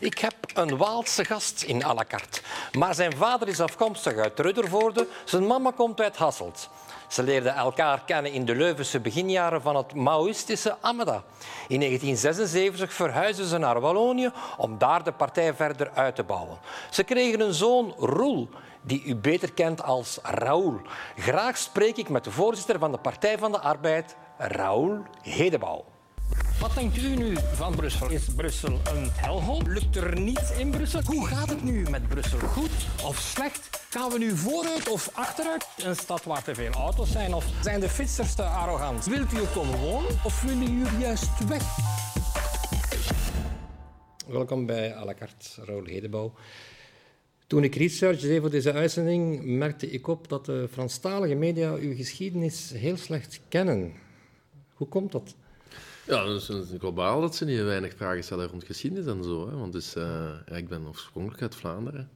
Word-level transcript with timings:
Ik 0.00 0.18
heb 0.18 0.34
een 0.54 0.76
Waalse 0.76 1.24
gast 1.24 1.62
in 1.62 1.84
à 1.84 1.94
la 1.94 2.04
carte. 2.08 2.40
Maar 2.78 2.94
zijn 2.94 3.16
vader 3.16 3.48
is 3.48 3.60
afkomstig 3.60 4.16
uit 4.16 4.38
Ruddervoorde, 4.38 5.06
zijn 5.24 5.46
mama 5.46 5.70
komt 5.70 6.00
uit 6.00 6.16
Hasselt. 6.16 6.68
Ze 7.08 7.22
leerden 7.22 7.54
elkaar 7.54 8.02
kennen 8.04 8.32
in 8.32 8.44
de 8.44 8.54
Leuvense 8.54 9.00
beginjaren 9.00 9.62
van 9.62 9.76
het 9.76 9.94
Maoïstische 9.94 10.76
Amada. 10.80 11.22
In 11.68 11.78
1976 11.78 12.92
verhuisden 12.92 13.46
ze 13.46 13.58
naar 13.58 13.80
Wallonië 13.80 14.32
om 14.56 14.78
daar 14.78 15.04
de 15.04 15.12
partij 15.12 15.54
verder 15.54 15.90
uit 15.94 16.14
te 16.14 16.22
bouwen. 16.22 16.58
Ze 16.90 17.04
kregen 17.04 17.40
een 17.40 17.54
zoon, 17.54 17.94
Roel, 17.98 18.48
die 18.82 19.04
u 19.04 19.16
beter 19.16 19.52
kent 19.52 19.82
als 19.82 20.18
Raoul. 20.22 20.80
Graag 21.16 21.56
spreek 21.56 21.96
ik 21.96 22.08
met 22.08 22.24
de 22.24 22.30
voorzitter 22.30 22.78
van 22.78 22.92
de 22.92 22.98
Partij 22.98 23.38
van 23.38 23.52
de 23.52 23.60
Arbeid, 23.60 24.16
Raoul 24.38 25.02
Hedebouw. 25.22 25.84
Wat 26.60 26.74
denkt 26.74 26.96
u 26.96 27.16
nu 27.16 27.36
van 27.52 27.74
Brussel? 27.74 28.10
Is 28.10 28.24
Brussel 28.36 28.72
een 28.72 29.08
helhoop? 29.12 29.66
Lukt 29.66 29.96
er 29.96 30.20
niets 30.20 30.58
in 30.58 30.70
Brussel? 30.70 31.00
Hoe 31.04 31.26
gaat 31.26 31.48
het 31.48 31.64
nu 31.64 31.86
met 31.90 32.08
Brussel? 32.08 32.38
Goed 32.38 32.70
of 33.04 33.18
slecht? 33.18 33.84
Gaan 33.90 34.10
we 34.10 34.18
nu 34.18 34.36
vooruit 34.36 34.88
of 34.88 35.10
achteruit? 35.12 35.66
Een 35.84 35.96
stad 35.96 36.24
waar 36.24 36.42
te 36.42 36.54
veel 36.54 36.72
auto's 36.72 37.10
zijn? 37.10 37.34
Of 37.34 37.46
zijn 37.62 37.80
de 37.80 37.88
fietsers 37.88 38.34
te 38.34 38.42
arrogant? 38.42 39.06
Wilt 39.06 39.32
u 39.32 39.36
er 39.36 39.46
komen 39.46 39.78
wonen 39.78 40.10
of 40.24 40.42
willen 40.42 40.78
jullie 40.78 40.98
juist 40.98 41.48
weg? 41.48 41.62
Welkom 44.26 44.66
bij 44.66 44.96
à 44.96 45.04
la 45.04 45.14
carte, 45.14 45.64
Raoul 45.64 45.84
Hedebouw. 45.84 46.32
Toen 47.46 47.64
ik 47.64 47.74
research 47.74 48.20
deed 48.20 48.40
voor 48.40 48.50
deze 48.50 48.72
uitzending, 48.72 49.44
merkte 49.44 49.90
ik 49.90 50.06
op 50.08 50.28
dat 50.28 50.46
de 50.46 50.68
Franstalige 50.72 51.34
media 51.34 51.72
uw 51.72 51.94
geschiedenis 51.94 52.72
heel 52.74 52.96
slecht 52.96 53.40
kennen. 53.48 53.92
Hoe 54.74 54.88
komt 54.88 55.12
dat? 55.12 55.34
Ja, 56.10 56.24
dat 56.24 56.48
is 56.48 56.66
globaal 56.78 57.20
dat 57.20 57.36
ze 57.36 57.44
niet 57.44 57.62
weinig 57.62 57.92
vragen 57.96 58.24
stellen 58.24 58.48
rond 58.48 58.64
geschiedenis 58.64 59.06
en 59.06 59.24
zo. 59.24 59.48
Hè. 59.48 59.56
Want 59.56 59.72
dus, 59.72 59.96
uh, 59.96 60.04
ja, 60.46 60.56
ik 60.56 60.68
ben 60.68 60.86
oorspronkelijk 60.86 61.42
uit 61.42 61.54
Vlaanderen. 61.54 62.10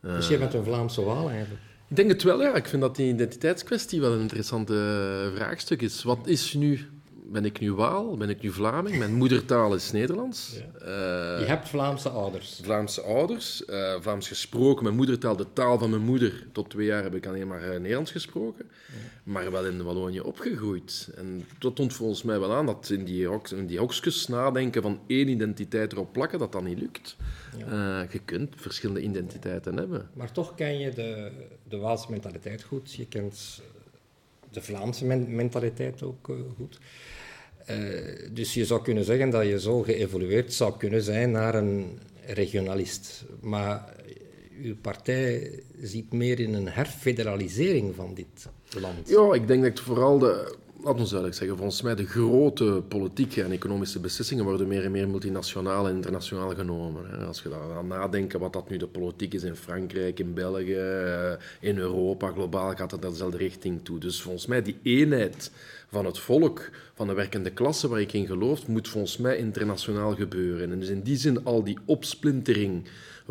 Uh, 0.00 0.14
dus 0.14 0.28
jij 0.28 0.38
bent 0.38 0.54
een 0.54 0.64
Vlaamse 0.64 1.02
Waal 1.02 1.30
eigenlijk? 1.30 1.60
Ik 1.88 1.96
denk 1.96 2.08
het 2.10 2.22
wel, 2.22 2.42
ja. 2.42 2.54
Ik 2.54 2.66
vind 2.66 2.82
dat 2.82 2.96
die 2.96 3.12
identiteitskwestie 3.12 4.00
wel 4.00 4.12
een 4.12 4.20
interessante 4.20 5.30
vraagstuk 5.34 5.82
is. 5.82 6.02
Wat 6.02 6.26
is 6.26 6.54
nu 6.54 6.88
ben 7.30 7.44
ik 7.44 7.60
nu 7.60 7.72
Waal? 7.72 8.16
Ben 8.16 8.28
ik 8.28 8.42
nu 8.42 8.50
Vlaming? 8.50 8.98
Mijn 8.98 9.14
moedertaal 9.14 9.74
is 9.74 9.92
Nederlands. 9.92 10.54
Ja. 10.54 10.80
Uh, 10.80 11.40
je 11.40 11.44
hebt 11.46 11.68
Vlaamse 11.68 12.08
ouders. 12.08 12.60
Vlaamse 12.62 13.02
ouders. 13.02 13.62
Uh, 13.66 13.94
Vlaams 14.00 14.28
gesproken. 14.28 14.82
Mijn 14.82 14.96
moedertaal, 14.96 15.36
de 15.36 15.52
taal 15.52 15.78
van 15.78 15.90
mijn 15.90 16.02
moeder. 16.02 16.46
Tot 16.52 16.70
twee 16.70 16.86
jaar 16.86 17.02
heb 17.02 17.14
ik 17.14 17.26
alleen 17.26 17.46
maar 17.46 17.62
uh, 17.62 17.70
Nederlands 17.70 18.10
gesproken. 18.10 18.64
Ja. 18.68 18.94
Maar 19.22 19.50
wel 19.50 19.66
in 19.66 19.82
Wallonië 19.82 20.20
opgegroeid. 20.20 21.08
En 21.16 21.44
dat 21.58 21.76
toont 21.76 21.92
volgens 21.92 22.22
mij 22.22 22.40
wel 22.40 22.52
aan 22.52 22.66
dat 22.66 22.90
in 22.90 23.04
die, 23.04 23.28
in 23.56 23.66
die 23.66 23.78
hokjes 23.78 24.26
nadenken 24.26 24.82
van 24.82 25.00
één 25.06 25.28
identiteit 25.28 25.92
erop 25.92 26.12
plakken, 26.12 26.38
dat 26.38 26.52
dat 26.52 26.62
niet 26.62 26.80
lukt. 26.80 27.16
Ja. 27.58 28.06
je 28.10 28.18
kunt 28.24 28.54
verschillende 28.56 29.02
identiteiten 29.02 29.76
hebben. 29.76 30.08
Maar 30.12 30.32
toch 30.32 30.54
ken 30.54 30.78
je 30.78 30.90
de, 30.90 31.30
de 31.68 31.76
Waalse 31.76 32.10
mentaliteit 32.10 32.62
goed. 32.62 32.92
Je 32.94 33.06
kent 33.06 33.62
de 34.50 34.62
Vlaamse 34.62 35.04
mentaliteit 35.04 36.02
ook 36.02 36.30
goed. 36.56 36.78
Uh, 37.70 38.28
dus 38.32 38.54
je 38.54 38.64
zou 38.64 38.82
kunnen 38.82 39.04
zeggen 39.04 39.30
dat 39.30 39.46
je 39.46 39.60
zo 39.60 39.82
geëvolueerd 39.82 40.52
zou 40.52 40.76
kunnen 40.78 41.02
zijn 41.02 41.30
naar 41.30 41.54
een 41.54 41.98
regionalist. 42.26 43.24
Maar 43.40 43.94
uw 44.62 44.76
partij 44.76 45.62
ziet 45.82 46.12
meer 46.12 46.40
in 46.40 46.54
een 46.54 46.68
herfederalisering 46.68 47.94
van 47.94 48.14
dit 48.14 48.48
land. 48.80 49.08
Ja, 49.08 49.34
ik 49.34 49.46
denk 49.46 49.62
dat 49.62 49.80
vooral 49.80 50.18
de, 50.18 50.56
laat 50.82 50.98
ons 50.98 51.10
duidelijk 51.10 51.38
zeggen, 51.38 51.56
volgens 51.56 51.82
mij 51.82 51.94
de 51.94 52.06
grote 52.06 52.82
politieke 52.88 53.42
en 53.42 53.52
economische 53.52 54.00
beslissingen 54.00 54.44
worden 54.44 54.68
meer 54.68 54.84
en 54.84 54.90
meer 54.90 55.08
multinationaal 55.08 55.88
en 55.88 55.94
internationaal 55.94 56.54
genomen. 56.54 57.26
Als 57.26 57.42
je 57.42 57.48
daar 57.48 57.84
nadenken 57.84 58.40
wat 58.40 58.52
dat 58.52 58.70
nu 58.70 58.76
de 58.76 58.86
politiek 58.86 59.34
is 59.34 59.42
in 59.42 59.56
Frankrijk, 59.56 60.18
in 60.18 60.34
België, 60.34 60.74
eh, 60.74 61.32
in 61.60 61.78
Europa, 61.78 62.30
globaal 62.30 62.74
gaat 62.74 62.90
het 62.90 63.02
dezelfde 63.02 63.36
richting 63.36 63.84
toe. 63.84 63.98
Dus 63.98 64.22
volgens 64.22 64.46
mij 64.46 64.62
die 64.62 64.78
eenheid 64.82 65.50
van 65.88 66.04
het 66.04 66.18
volk, 66.18 66.70
van 66.94 67.06
de 67.06 67.14
werkende 67.14 67.50
klasse 67.50 67.88
waar 67.88 68.00
ik 68.00 68.12
in 68.12 68.26
geloof, 68.26 68.66
moet 68.66 68.88
volgens 68.88 69.16
mij 69.16 69.36
internationaal 69.36 70.14
gebeuren. 70.14 70.72
En 70.72 70.80
dus 70.80 70.88
in 70.88 71.02
die 71.02 71.16
zin 71.16 71.44
al 71.44 71.64
die 71.64 71.78
opsplintering 71.84 72.84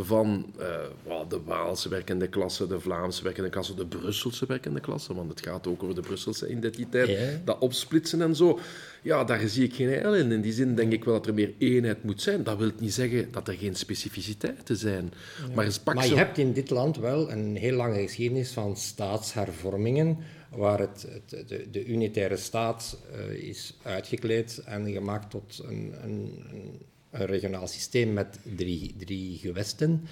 van 0.04 0.54
uh, 0.60 1.30
de 1.30 1.42
Waalse 1.46 1.90
werkende 1.90 2.28
klasse, 2.28 2.68
de 2.68 2.80
Vlaamse 2.80 3.24
werkende 3.24 3.50
klasse, 3.50 3.76
de 3.76 3.86
Brusselse 3.86 4.46
werkende 4.46 4.80
klasse, 4.80 5.14
want 5.14 5.30
het 5.30 5.42
gaat 5.42 5.68
ook 5.68 5.84
over 5.84 5.96
de 5.96 6.02
Brusselse 6.02 6.50
identiteit, 6.50 7.18
dat 7.46 7.60
opsplitsen 7.60 8.22
en 8.22 8.36
zo. 8.36 8.60
Ja, 9.02 9.24
daar 9.24 9.48
zie 9.48 9.64
ik 9.64 9.74
geen 9.74 9.88
heil 9.88 10.16
in. 10.16 10.32
In 10.32 10.42
die 10.42 10.54
zin 10.54 10.76
denk 10.76 10.92
ik 10.92 11.04
wel 11.04 11.14
dat 11.14 11.28
er 11.28 11.34
meer 11.34 11.54
eenheid 11.58 12.04
moet 12.04 12.22
zijn. 12.22 12.44
Dat 12.44 12.58
wil 12.58 12.72
niet 12.80 12.94
zeggen 12.94 13.32
dat 13.32 13.48
er 13.48 13.54
geen 13.54 13.76
specificiteiten 13.76 14.76
zijn. 14.76 15.14
Maar, 15.56 15.78
maar 15.84 16.08
je 16.08 16.16
hebt 16.16 16.38
in 16.38 16.54
dit 16.54 16.70
land 16.70 16.98
wel 16.98 17.32
een 17.32 17.56
heel 17.56 17.76
lange 17.76 18.02
geschiedenis 18.02 18.52
van 18.52 18.78
staatshervormingen, 18.78 20.18
waar 20.56 20.80
het, 20.80 21.08
het 21.30 21.50
de, 21.50 21.68
de, 21.72 21.86
unitaire 21.86 22.38
staat 22.38 22.98
uh, 23.16 23.48
is 23.48 23.78
uitgekleed 23.84 24.62
en 24.66 24.92
gemaakt 24.92 25.30
tot 25.30 25.64
een, 25.68 25.94
een, 26.04 26.46
een 26.52 26.82
een 27.12 27.26
regionaal 27.26 27.68
systeem 27.68 28.14
met 28.14 28.40
drie, 28.56 28.96
drie 28.98 29.38
gewesten. 29.38 30.08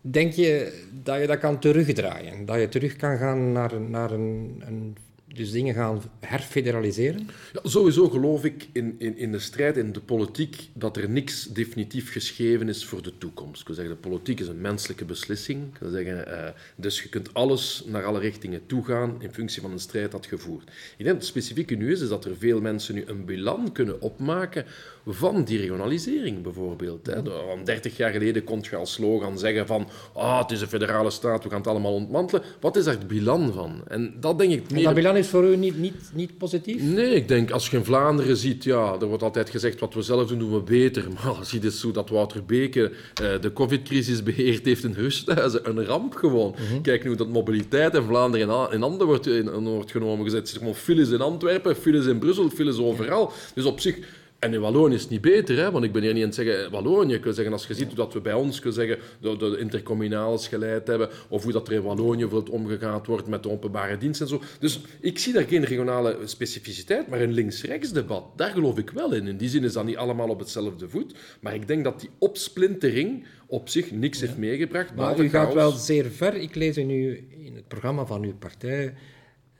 Denk 0.00 0.32
je 0.32 0.82
dat 1.02 1.20
je 1.20 1.26
dat 1.26 1.38
kan 1.38 1.58
terugdraaien? 1.58 2.44
Dat 2.44 2.60
je 2.60 2.68
terug 2.68 2.96
kan 2.96 3.18
gaan 3.18 3.52
naar, 3.52 3.80
naar 3.80 4.10
een, 4.10 4.62
een 4.66 4.96
dus 5.34 5.50
dingen 5.50 5.74
gaan 5.74 6.02
herfederaliseren? 6.20 7.28
Ja, 7.52 7.60
sowieso 7.62 8.08
geloof 8.08 8.44
ik 8.44 8.68
in, 8.72 8.94
in, 8.98 9.16
in 9.16 9.32
de 9.32 9.38
strijd, 9.38 9.76
in 9.76 9.92
de 9.92 10.00
politiek, 10.00 10.68
dat 10.72 10.96
er 10.96 11.10
niks 11.10 11.46
definitief 11.46 12.12
geschreven 12.12 12.68
is 12.68 12.84
voor 12.84 13.02
de 13.02 13.18
toekomst. 13.18 13.60
Ik 13.60 13.66
wil 13.66 13.76
zeggen, 13.76 13.94
de 13.94 14.08
politiek 14.08 14.40
is 14.40 14.48
een 14.48 14.60
menselijke 14.60 15.04
beslissing. 15.04 15.74
Ik 15.74 15.80
wil 15.80 15.90
zeggen, 15.90 16.28
uh, 16.28 16.48
dus 16.76 17.02
je 17.02 17.08
kunt 17.08 17.34
alles 17.34 17.82
naar 17.86 18.04
alle 18.04 18.18
richtingen 18.18 18.66
toegaan 18.66 19.16
in 19.18 19.32
functie 19.32 19.62
van 19.62 19.70
een 19.70 19.78
strijd 19.78 20.10
dat 20.10 20.26
gevoerd. 20.26 20.68
Ik 20.68 20.72
denk 20.96 21.08
dat 21.08 21.16
het 21.16 21.26
specifieke 21.26 21.74
nu 21.74 21.92
is, 21.92 22.00
is 22.00 22.08
dat 22.08 22.24
er 22.24 22.36
veel 22.36 22.60
mensen 22.60 22.94
nu 22.94 23.04
een 23.06 23.24
bilan 23.24 23.72
kunnen 23.72 24.00
opmaken 24.00 24.64
van 25.06 25.44
die 25.44 25.58
regionalisering, 25.58 26.42
bijvoorbeeld. 26.42 27.06
Hè. 27.06 27.22
30 27.64 27.96
jaar 27.96 28.12
geleden 28.12 28.44
kon 28.44 28.64
je 28.70 28.76
als 28.76 28.92
slogan 28.92 29.38
zeggen 29.38 29.66
van 29.66 29.88
ah, 30.12 30.40
het 30.40 30.50
is 30.50 30.60
een 30.60 30.68
federale 30.68 31.10
staat, 31.10 31.42
we 31.42 31.48
gaan 31.48 31.58
het 31.58 31.66
allemaal 31.66 31.94
ontmantelen. 31.94 32.42
Wat 32.60 32.76
is 32.76 32.84
daar 32.84 32.94
het 32.94 33.08
bilan 33.08 33.52
van? 33.52 33.82
En 33.88 34.14
dat 34.20 34.38
denk 34.38 34.52
ik 34.52 34.70
meer... 34.70 34.82
is 35.18 35.28
voor 35.28 35.44
u 35.44 35.56
niet, 35.56 35.78
niet, 35.78 36.10
niet 36.14 36.38
positief? 36.38 36.82
Nee, 36.82 37.14
ik 37.14 37.28
denk 37.28 37.50
als 37.50 37.70
je 37.70 37.76
in 37.76 37.84
Vlaanderen 37.84 38.36
ziet, 38.36 38.64
ja, 38.64 38.96
er 39.00 39.06
wordt 39.06 39.22
altijd 39.22 39.50
gezegd 39.50 39.80
wat 39.80 39.94
we 39.94 40.02
zelf 40.02 40.28
doen, 40.28 40.38
doen 40.38 40.52
we 40.52 40.60
beter. 40.60 41.06
Maar 41.14 41.34
als 41.34 41.50
je 41.50 41.58
dus 41.58 41.80
zo 41.80 41.90
dat 41.90 42.10
Wouter 42.10 42.44
Beke 42.44 42.90
uh, 43.22 43.28
de 43.40 43.52
covid-crisis 43.52 44.22
beheerd 44.22 44.64
heeft 44.64 44.84
in 44.84 44.92
Rusthuizen, 44.92 45.68
een 45.68 45.84
ramp 45.84 46.14
gewoon. 46.14 46.54
Mhm. 46.70 46.80
Kijk 46.80 47.04
nu 47.04 47.14
dat 47.14 47.28
mobiliteit 47.28 47.94
in 47.94 48.02
Vlaanderen 48.02 48.70
in 48.72 48.80
handen 48.80 49.06
wordt, 49.06 49.26
in, 49.26 49.52
in 49.52 49.64
wordt 49.64 49.90
genomen 49.90 50.24
gezet. 50.24 50.54
Gewoon 50.58 50.74
files 50.74 51.10
in 51.10 51.20
Antwerpen, 51.20 51.76
files 51.76 52.06
in 52.06 52.18
Brussel, 52.18 52.50
files 52.50 52.78
overal. 52.78 53.32
Dus 53.54 53.64
op 53.64 53.80
zich 53.80 53.98
en 54.38 54.54
in 54.54 54.60
Wallonië 54.60 54.94
is 54.94 55.00
het 55.00 55.10
niet 55.10 55.20
beter, 55.20 55.56
hè? 55.56 55.70
want 55.70 55.84
ik 55.84 55.92
ben 55.92 56.02
hier 56.02 56.12
niet 56.12 56.22
aan 56.22 56.28
het 56.28 56.36
zeggen 56.36 56.70
Wallonië. 56.70 57.14
Ik 57.14 57.24
wil 57.24 57.32
zeggen, 57.32 57.52
als 57.52 57.66
je 57.66 57.74
ziet 57.74 57.86
hoe 57.86 57.96
dat 57.96 58.12
we 58.12 58.20
bij 58.20 58.32
ons 58.32 58.60
kunnen 58.60 58.74
zeggen, 58.74 58.98
de, 59.20 59.36
de 59.36 59.58
intercommunales 59.58 60.48
geleid 60.48 60.86
hebben, 60.86 61.08
of 61.28 61.42
hoe 61.42 61.52
dat 61.52 61.68
er 61.68 61.74
in 61.74 61.82
Wallonië 61.82 62.24
omgegaan 62.50 63.02
wordt 63.04 63.26
met 63.26 63.42
de 63.42 63.50
openbare 63.50 63.98
dienst 63.98 64.20
en 64.20 64.28
zo. 64.28 64.42
Dus 64.60 64.80
ik 65.00 65.18
zie 65.18 65.32
daar 65.32 65.44
geen 65.44 65.64
regionale 65.64 66.18
specificiteit, 66.24 67.08
maar 67.08 67.20
een 67.20 67.32
links-rechts 67.32 67.92
debat, 67.92 68.24
daar 68.36 68.50
geloof 68.50 68.78
ik 68.78 68.90
wel 68.90 69.12
in. 69.12 69.26
In 69.26 69.36
die 69.36 69.48
zin 69.48 69.64
is 69.64 69.72
dat 69.72 69.84
niet 69.84 69.96
allemaal 69.96 70.28
op 70.28 70.38
hetzelfde 70.38 70.88
voet, 70.88 71.14
maar 71.40 71.54
ik 71.54 71.68
denk 71.68 71.84
dat 71.84 72.00
die 72.00 72.10
opsplintering 72.18 73.26
op 73.46 73.68
zich 73.68 73.90
niks 73.90 74.20
heeft 74.20 74.36
meegebracht. 74.36 74.94
Maar 74.94 75.18
u 75.18 75.28
gaat 75.28 75.54
wel 75.54 75.70
zeer 75.70 76.04
ver. 76.04 76.34
Ik 76.34 76.54
lees 76.54 76.76
nu 76.76 77.28
in 77.44 77.54
het 77.54 77.68
programma 77.68 78.06
van 78.06 78.22
uw 78.24 78.36
partij... 78.38 78.94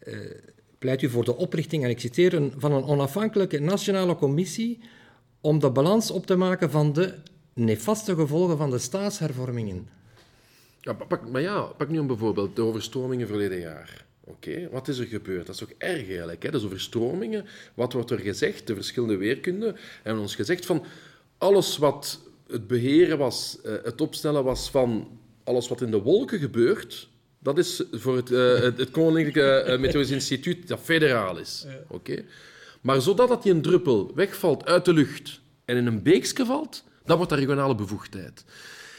Uh, 0.05 0.15
pleit 0.79 1.03
u 1.03 1.09
voor 1.09 1.25
de 1.25 1.37
oprichting, 1.37 1.85
en 1.85 1.91
ik 1.91 2.01
citeer, 2.01 2.51
van 2.57 2.73
een 2.73 2.85
onafhankelijke 2.85 3.59
nationale 3.59 4.17
commissie 4.17 4.81
om 5.41 5.59
de 5.59 5.71
balans 5.71 6.11
op 6.11 6.27
te 6.27 6.37
maken 6.37 6.71
van 6.71 6.93
de 6.93 7.15
nefaste 7.53 8.15
gevolgen 8.15 8.57
van 8.57 8.71
de 8.71 8.79
staatshervormingen. 8.79 9.89
Ja, 10.81 10.93
pak, 10.93 11.29
maar 11.29 11.41
ja, 11.41 11.61
pak 11.61 11.89
nu 11.89 11.99
een 11.99 12.07
bijvoorbeeld 12.07 12.57
de 12.57 12.63
overstromingen 12.63 13.27
verleden 13.27 13.61
jaar. 13.61 14.07
Oké, 14.25 14.69
wat 14.71 14.89
is 14.89 14.99
er 14.99 15.07
gebeurd? 15.07 15.47
Dat 15.47 15.55
is 15.55 15.63
ook 15.63 15.75
erg 15.79 16.09
eigenlijk. 16.09 16.43
Hè? 16.43 16.51
Dus 16.51 16.65
overstromingen, 16.65 17.47
wat 17.75 17.93
wordt 17.93 18.11
er 18.11 18.19
gezegd? 18.19 18.67
De 18.67 18.75
verschillende 18.75 19.17
weerkunden 19.17 19.77
hebben 20.03 20.23
ons 20.23 20.35
gezegd 20.35 20.67
van 20.67 20.85
alles 21.39 21.77
wat 21.77 22.21
het 22.47 22.67
beheren 22.67 23.19
was, 23.19 23.59
eh, 23.65 23.73
het 23.83 24.01
opstellen 24.01 24.45
was 24.45 24.71
van 24.71 25.19
alles 25.45 25.69
wat 25.69 25.81
in 25.81 25.91
de 25.91 26.03
wolken 26.03 26.39
gebeurt, 26.39 27.09
dat 27.39 27.59
is 27.59 27.83
voor 27.93 28.17
het, 28.17 28.31
uh, 28.31 28.61
het, 28.61 28.91
Koninklijke 28.91 29.65
uh, 29.67 29.79
Meteorologisch 29.79 30.11
Instituut 30.11 30.69
dat 30.69 30.81
federaal 30.81 31.39
is. 31.39 31.67
Oké? 31.89 32.25
Maar 32.81 33.01
zodat 33.01 33.29
dat 33.29 33.43
die 33.43 33.53
een 33.53 33.63
druppel 33.63 34.13
wegvalt 34.15 34.65
uit 34.65 34.85
de 34.85 34.93
lucht 34.93 35.41
en 35.65 35.77
in 35.77 35.87
een 35.87 36.03
beekje 36.03 36.45
valt, 36.45 36.85
dan 37.05 37.17
wordt 37.17 37.31
dat 37.31 37.41
regionale 37.41 37.75
bevoegdheid. 37.75 38.45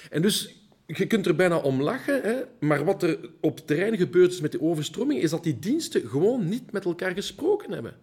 En 0.10 0.22
dus 0.22 0.60
je 0.86 1.08
kunt 1.08 1.26
er 1.26 1.36
bijna 1.36 1.58
om 1.58 1.82
lachen, 1.82 2.22
hè, 2.22 2.36
maar 2.60 2.86
wat 2.86 3.04
er 3.04 3.18
op 3.42 3.56
het 3.56 3.68
terrein 3.68 3.98
gebeurd 3.98 4.32
is 4.32 4.42
met 4.42 4.52
de 4.52 4.62
overstroming, 4.62 5.22
is 5.22 5.30
dat 5.30 5.44
die 5.44 5.60
diensten 5.60 6.10
gewoon 6.10 6.50
niet 6.50 6.72
met 6.72 6.86
elkaar 6.86 7.14
gesproken 7.14 7.72
hebben. 7.72 7.96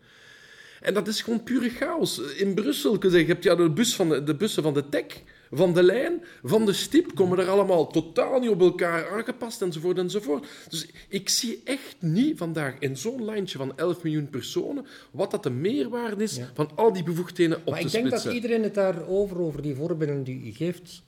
En 0.81 0.95
dat 0.95 1.09
is 1.09 1.23
gewoon 1.23 1.43
pure 1.43 1.69
chaos. 1.69 2.19
In 2.19 2.55
Brussel, 2.55 3.11
je 3.11 3.25
hebt 3.25 3.45
ja, 3.45 3.55
de, 3.55 3.71
bus 3.71 3.95
van 3.95 4.09
de, 4.09 4.25
de 4.25 4.35
bussen 4.35 4.63
van 4.63 4.75
de 4.75 4.89
TEC 4.89 5.23
van 5.51 5.75
de 5.75 5.83
lijn, 5.83 6.23
van 6.43 6.67
de 6.67 6.73
stip, 6.73 7.15
komen 7.15 7.39
er 7.39 7.49
allemaal 7.49 7.87
totaal 7.87 8.41
niet 8.41 8.51
op 8.51 8.61
elkaar 8.61 9.09
aangepast, 9.09 9.63
enzovoort, 9.63 9.99
enzovoort. 9.99 10.47
Dus 10.69 10.87
ik 11.09 11.29
zie 11.29 11.61
echt 11.65 11.97
niet 11.99 12.39
vandaag 12.39 12.75
in 12.79 12.97
zo'n 12.97 13.25
landje 13.25 13.59
van 13.59 13.77
11 13.77 14.03
miljoen 14.03 14.31
personen 14.31 14.87
wat 15.11 15.31
dat 15.31 15.43
de 15.43 15.51
meerwaarde 15.51 16.23
is 16.23 16.41
van 16.55 16.71
al 16.75 16.93
die 16.93 17.03
bevoegdheden 17.03 17.59
op 17.59 17.71
maar 17.71 17.81
te 17.81 17.87
ik 17.87 17.93
denk 17.93 18.07
splitsen. 18.07 18.31
dat 18.31 18.43
iedereen 18.43 18.63
het 18.63 18.75
daarover, 18.75 19.39
over 19.39 19.63
die 19.63 19.75
voorbeelden 19.75 20.23
die 20.23 20.47
u 20.47 20.53
geeft, 20.53 21.03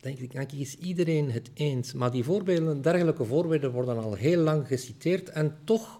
denk 0.00 0.18
ik, 0.18 0.32
denk 0.32 0.52
ik, 0.52 0.58
is 0.58 0.76
iedereen 0.76 1.30
het 1.30 1.50
eens. 1.54 1.92
Maar 1.92 2.10
die 2.10 2.24
voorbeelden, 2.24 2.82
dergelijke 2.82 3.24
voorbeelden 3.24 3.72
worden 3.72 3.98
al 3.98 4.14
heel 4.14 4.40
lang 4.40 4.66
geciteerd 4.66 5.28
en 5.28 5.56
toch 5.64 5.98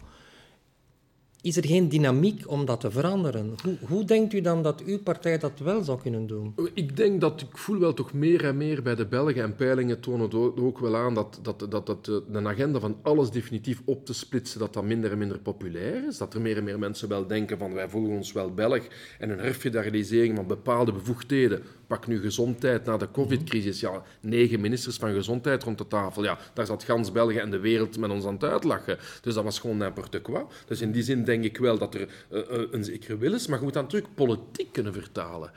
is 1.47 1.57
er 1.57 1.67
geen 1.67 1.89
dynamiek 1.89 2.51
om 2.51 2.65
dat 2.65 2.81
te 2.81 2.91
veranderen. 2.91 3.55
Hoe, 3.63 3.77
hoe 3.89 4.05
denkt 4.05 4.33
u 4.33 4.41
dan 4.41 4.63
dat 4.63 4.83
uw 4.85 4.99
partij 4.99 5.39
dat 5.39 5.59
wel 5.59 5.83
zou 5.83 6.01
kunnen 6.01 6.27
doen? 6.27 6.55
Ik 6.75 6.97
denk 6.97 7.21
dat 7.21 7.41
ik 7.41 7.59
voel 7.59 7.79
wel 7.79 7.95
toch 7.95 8.13
meer 8.13 8.45
en 8.45 8.57
meer 8.57 8.83
bij 8.83 8.95
de 8.95 9.07
Belgen 9.07 9.43
en 9.43 9.55
peilingen 9.55 10.01
tonen 10.01 10.33
ook 10.59 10.79
wel 10.79 10.97
aan 10.97 11.15
dat, 11.15 11.39
dat, 11.43 11.67
dat, 11.71 11.87
dat 11.87 12.05
de 12.05 12.23
een 12.33 12.49
agenda 12.49 12.79
van 12.79 12.97
alles 13.03 13.31
definitief 13.31 13.83
op 13.85 14.07
te 14.07 14.15
splitsen, 14.15 14.61
dat 14.61 14.75
dat 14.75 14.85
minder 14.85 15.13
en 15.13 15.19
minder 15.19 15.39
populair 15.39 16.07
is. 16.09 16.19
Dat 16.19 16.35
er 16.35 16.41
meer 16.41 16.57
en 16.57 16.65
meer 16.65 16.79
mensen 16.79 17.09
wel 17.09 17.27
denken 17.27 17.59
van 17.59 17.75
wij 17.75 17.89
voelen 17.89 18.17
ons 18.17 18.33
wel 18.33 18.55
Belg 18.55 18.83
en 19.19 19.31
een 19.31 19.39
herfederalisering 19.39 20.37
van 20.37 20.47
bepaalde 20.47 20.93
bevoegdheden. 20.93 21.63
Pak 21.87 22.07
nu 22.07 22.21
gezondheid 22.21 22.85
na 22.85 22.97
de 22.97 23.11
covid-crisis. 23.11 23.81
Ja, 23.81 24.03
negen 24.21 24.61
ministers 24.61 24.97
van 24.97 25.13
gezondheid 25.13 25.63
rond 25.63 25.79
de 25.79 25.87
tafel. 25.87 26.25
Ja, 26.25 26.39
daar 26.55 26.67
zat 26.67 26.85
gans 26.85 27.13
België 27.13 27.39
en 27.39 27.51
de 27.51 27.59
wereld 27.59 27.99
met 27.99 28.11
ons 28.11 28.25
aan 28.25 28.35
het 28.35 28.45
uitlachen. 28.45 28.99
Dus 29.21 29.35
dat 29.35 29.45
was 29.45 29.59
gewoon 29.59 29.77
n'importe 29.77 30.21
quoi. 30.21 30.45
Dus 30.67 30.81
in 30.81 30.93
die 30.93 31.03
zin 31.03 31.25
denk 31.25 31.45
ik 31.45 31.57
wel 31.57 31.79
dat 31.79 31.95
er 31.95 32.09
uh, 32.31 32.39
uh, 32.39 32.67
een 32.71 32.85
zekere 32.85 33.17
wil 33.17 33.35
is, 33.35 33.47
maar 33.47 33.59
je 33.59 33.65
moet 33.65 33.75
dan 33.75 33.83
natuurlijk 33.83 34.15
politiek 34.15 34.73
kunnen 34.73 34.93
vertalen. 34.93 35.51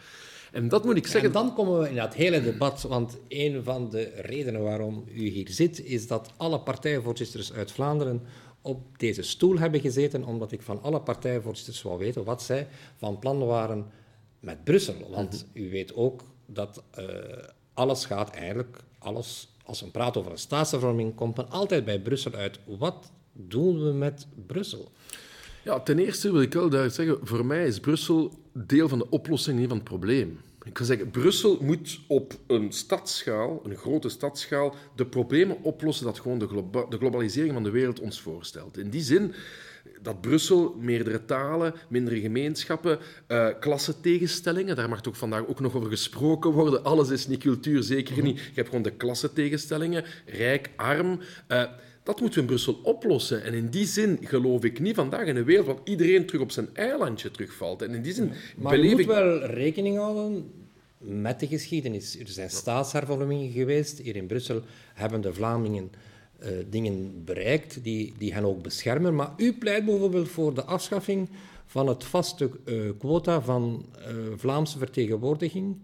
En 0.51 0.67
dat 0.67 0.85
moet 0.85 0.95
ik 0.95 1.07
zeggen. 1.07 1.29
En 1.29 1.31
dan 1.31 1.53
komen 1.53 1.79
we 1.79 1.89
in 1.89 1.95
dat 1.95 2.13
hele 2.13 2.41
debat, 2.41 2.81
want 2.81 3.17
een 3.27 3.63
van 3.63 3.89
de 3.89 4.11
redenen 4.15 4.63
waarom 4.63 5.05
u 5.13 5.27
hier 5.27 5.49
zit, 5.49 5.83
is 5.85 6.07
dat 6.07 6.33
alle 6.37 6.59
partijvoorzitters 6.59 7.53
uit 7.53 7.71
Vlaanderen 7.71 8.21
op 8.61 8.99
deze 8.99 9.21
stoel 9.21 9.57
hebben 9.57 9.79
gezeten, 9.79 10.23
omdat 10.23 10.51
ik 10.51 10.61
van 10.61 10.81
alle 10.81 11.01
partijvoorzitters 11.01 11.81
wou 11.81 11.97
weten 11.97 12.23
wat 12.23 12.43
zij 12.43 12.67
van 12.97 13.19
plan 13.19 13.45
waren 13.45 13.85
met 14.39 14.63
Brussel. 14.63 15.09
Want 15.09 15.33
mm 15.33 15.50
-hmm. 15.53 15.63
u 15.63 15.69
weet 15.69 15.95
ook 15.95 16.24
dat 16.45 16.83
uh, 17.00 17.06
alles 17.74 18.06
gaat 18.06 18.30
eigenlijk, 18.30 18.77
alles, 19.00 19.56
als 19.63 19.81
we 19.81 19.88
praten 19.88 20.19
over 20.21 20.31
een 20.31 20.38
staatshervorming, 20.38 21.15
komt 21.15 21.38
men 21.38 21.50
altijd 21.50 21.86
bij 21.86 22.00
Brussel 22.00 22.33
uit. 22.33 22.59
Wat 22.65 23.12
doen 23.33 23.83
we 23.83 23.91
met 23.91 24.27
Brussel? 24.45 24.91
Ja, 25.63 25.80
ten 25.80 26.00
eerste 26.00 26.31
wil 26.31 26.41
ik 26.41 26.53
wel 26.53 26.69
duidelijk 26.69 27.01
zeggen, 27.01 27.27
voor 27.27 27.45
mij 27.45 27.68
is 27.68 27.80
Brussel 27.80 28.39
deel 28.53 28.89
van 28.89 28.97
de 28.97 29.09
oplossing, 29.09 29.59
niet 29.59 29.68
van 29.68 29.77
het 29.77 29.86
probleem. 29.86 30.39
Ik 30.63 30.77
wil 30.77 30.88
zeggen, 30.88 31.12
Brussel 31.12 31.57
moet 31.62 32.00
op 32.07 32.33
een 32.47 32.71
stadsschaal, 32.71 33.62
een 33.63 33.75
grote 33.75 34.09
stadsschaal, 34.09 34.75
de 34.95 35.06
problemen 35.06 35.63
oplossen 35.63 36.06
dat 36.06 36.19
gewoon 36.19 36.39
de, 36.39 36.47
globa 36.47 36.86
de 36.89 36.97
globalisering 36.97 37.53
van 37.53 37.63
de 37.63 37.69
wereld 37.69 38.00
ons 38.00 38.21
voorstelt. 38.21 38.77
In 38.77 38.89
die 38.89 39.01
zin 39.01 39.33
dat 40.01 40.21
Brussel 40.21 40.75
meerdere 40.80 41.25
talen, 41.25 41.74
mindere 41.89 42.19
gemeenschappen, 42.19 43.00
uh, 43.27 43.47
klassentegenstellingen, 43.59 44.75
daar 44.75 44.89
mag 44.89 45.01
toch 45.01 45.18
vandaag 45.18 45.47
ook 45.47 45.59
nog 45.59 45.75
over 45.75 45.89
gesproken 45.89 46.51
worden. 46.51 46.83
Alles 46.83 47.09
is 47.09 47.27
niet 47.27 47.39
cultuur, 47.39 47.83
zeker 47.83 48.24
niet. 48.24 48.38
Je 48.38 48.51
hebt 48.53 48.68
gewoon 48.68 48.83
de 48.83 48.91
klassentegenstellingen, 48.91 50.03
rijk, 50.25 50.69
arm. 50.75 51.19
Uh, 51.47 51.63
dat 52.03 52.19
moeten 52.19 52.39
we 52.39 52.45
in 52.45 52.51
Brussel 52.51 52.80
oplossen. 52.83 53.44
En 53.44 53.53
in 53.53 53.69
die 53.69 53.86
zin 53.86 54.18
geloof 54.21 54.63
ik 54.63 54.80
niet 54.80 54.95
vandaag 54.95 55.25
in 55.25 55.36
een 55.36 55.44
wereld 55.44 55.65
waar 55.65 55.75
iedereen 55.83 56.25
terug 56.25 56.41
op 56.41 56.51
zijn 56.51 56.69
eilandje 56.74 57.31
terugvalt. 57.31 57.81
En 57.81 57.94
in 57.94 58.01
die 58.01 58.13
zin 58.13 58.31
maar 58.57 58.77
je 58.77 58.89
moet 58.89 59.00
ik... 59.00 59.07
wel 59.07 59.45
rekening 59.45 59.97
houden 59.97 60.51
met 60.97 61.39
de 61.39 61.47
geschiedenis. 61.47 62.19
Er 62.19 62.27
zijn 62.27 62.50
staatshervormingen 62.50 63.51
geweest. 63.51 63.97
Hier 63.97 64.15
in 64.15 64.27
Brussel 64.27 64.62
hebben 64.94 65.21
de 65.21 65.33
Vlamingen 65.33 65.91
uh, 66.44 66.50
dingen 66.69 67.24
bereikt 67.25 67.83
die, 67.83 68.13
die 68.18 68.33
hen 68.33 68.45
ook 68.45 68.62
beschermen. 68.62 69.15
Maar 69.15 69.33
u 69.38 69.53
pleit 69.53 69.86
bijvoorbeeld 69.86 70.30
voor 70.30 70.53
de 70.53 70.63
afschaffing 70.63 71.30
van 71.65 71.88
het 71.88 72.03
vaste 72.03 72.50
uh, 72.65 72.91
quota 72.97 73.41
van 73.41 73.86
uh, 73.97 74.06
Vlaamse 74.36 74.77
vertegenwoordiging 74.77 75.75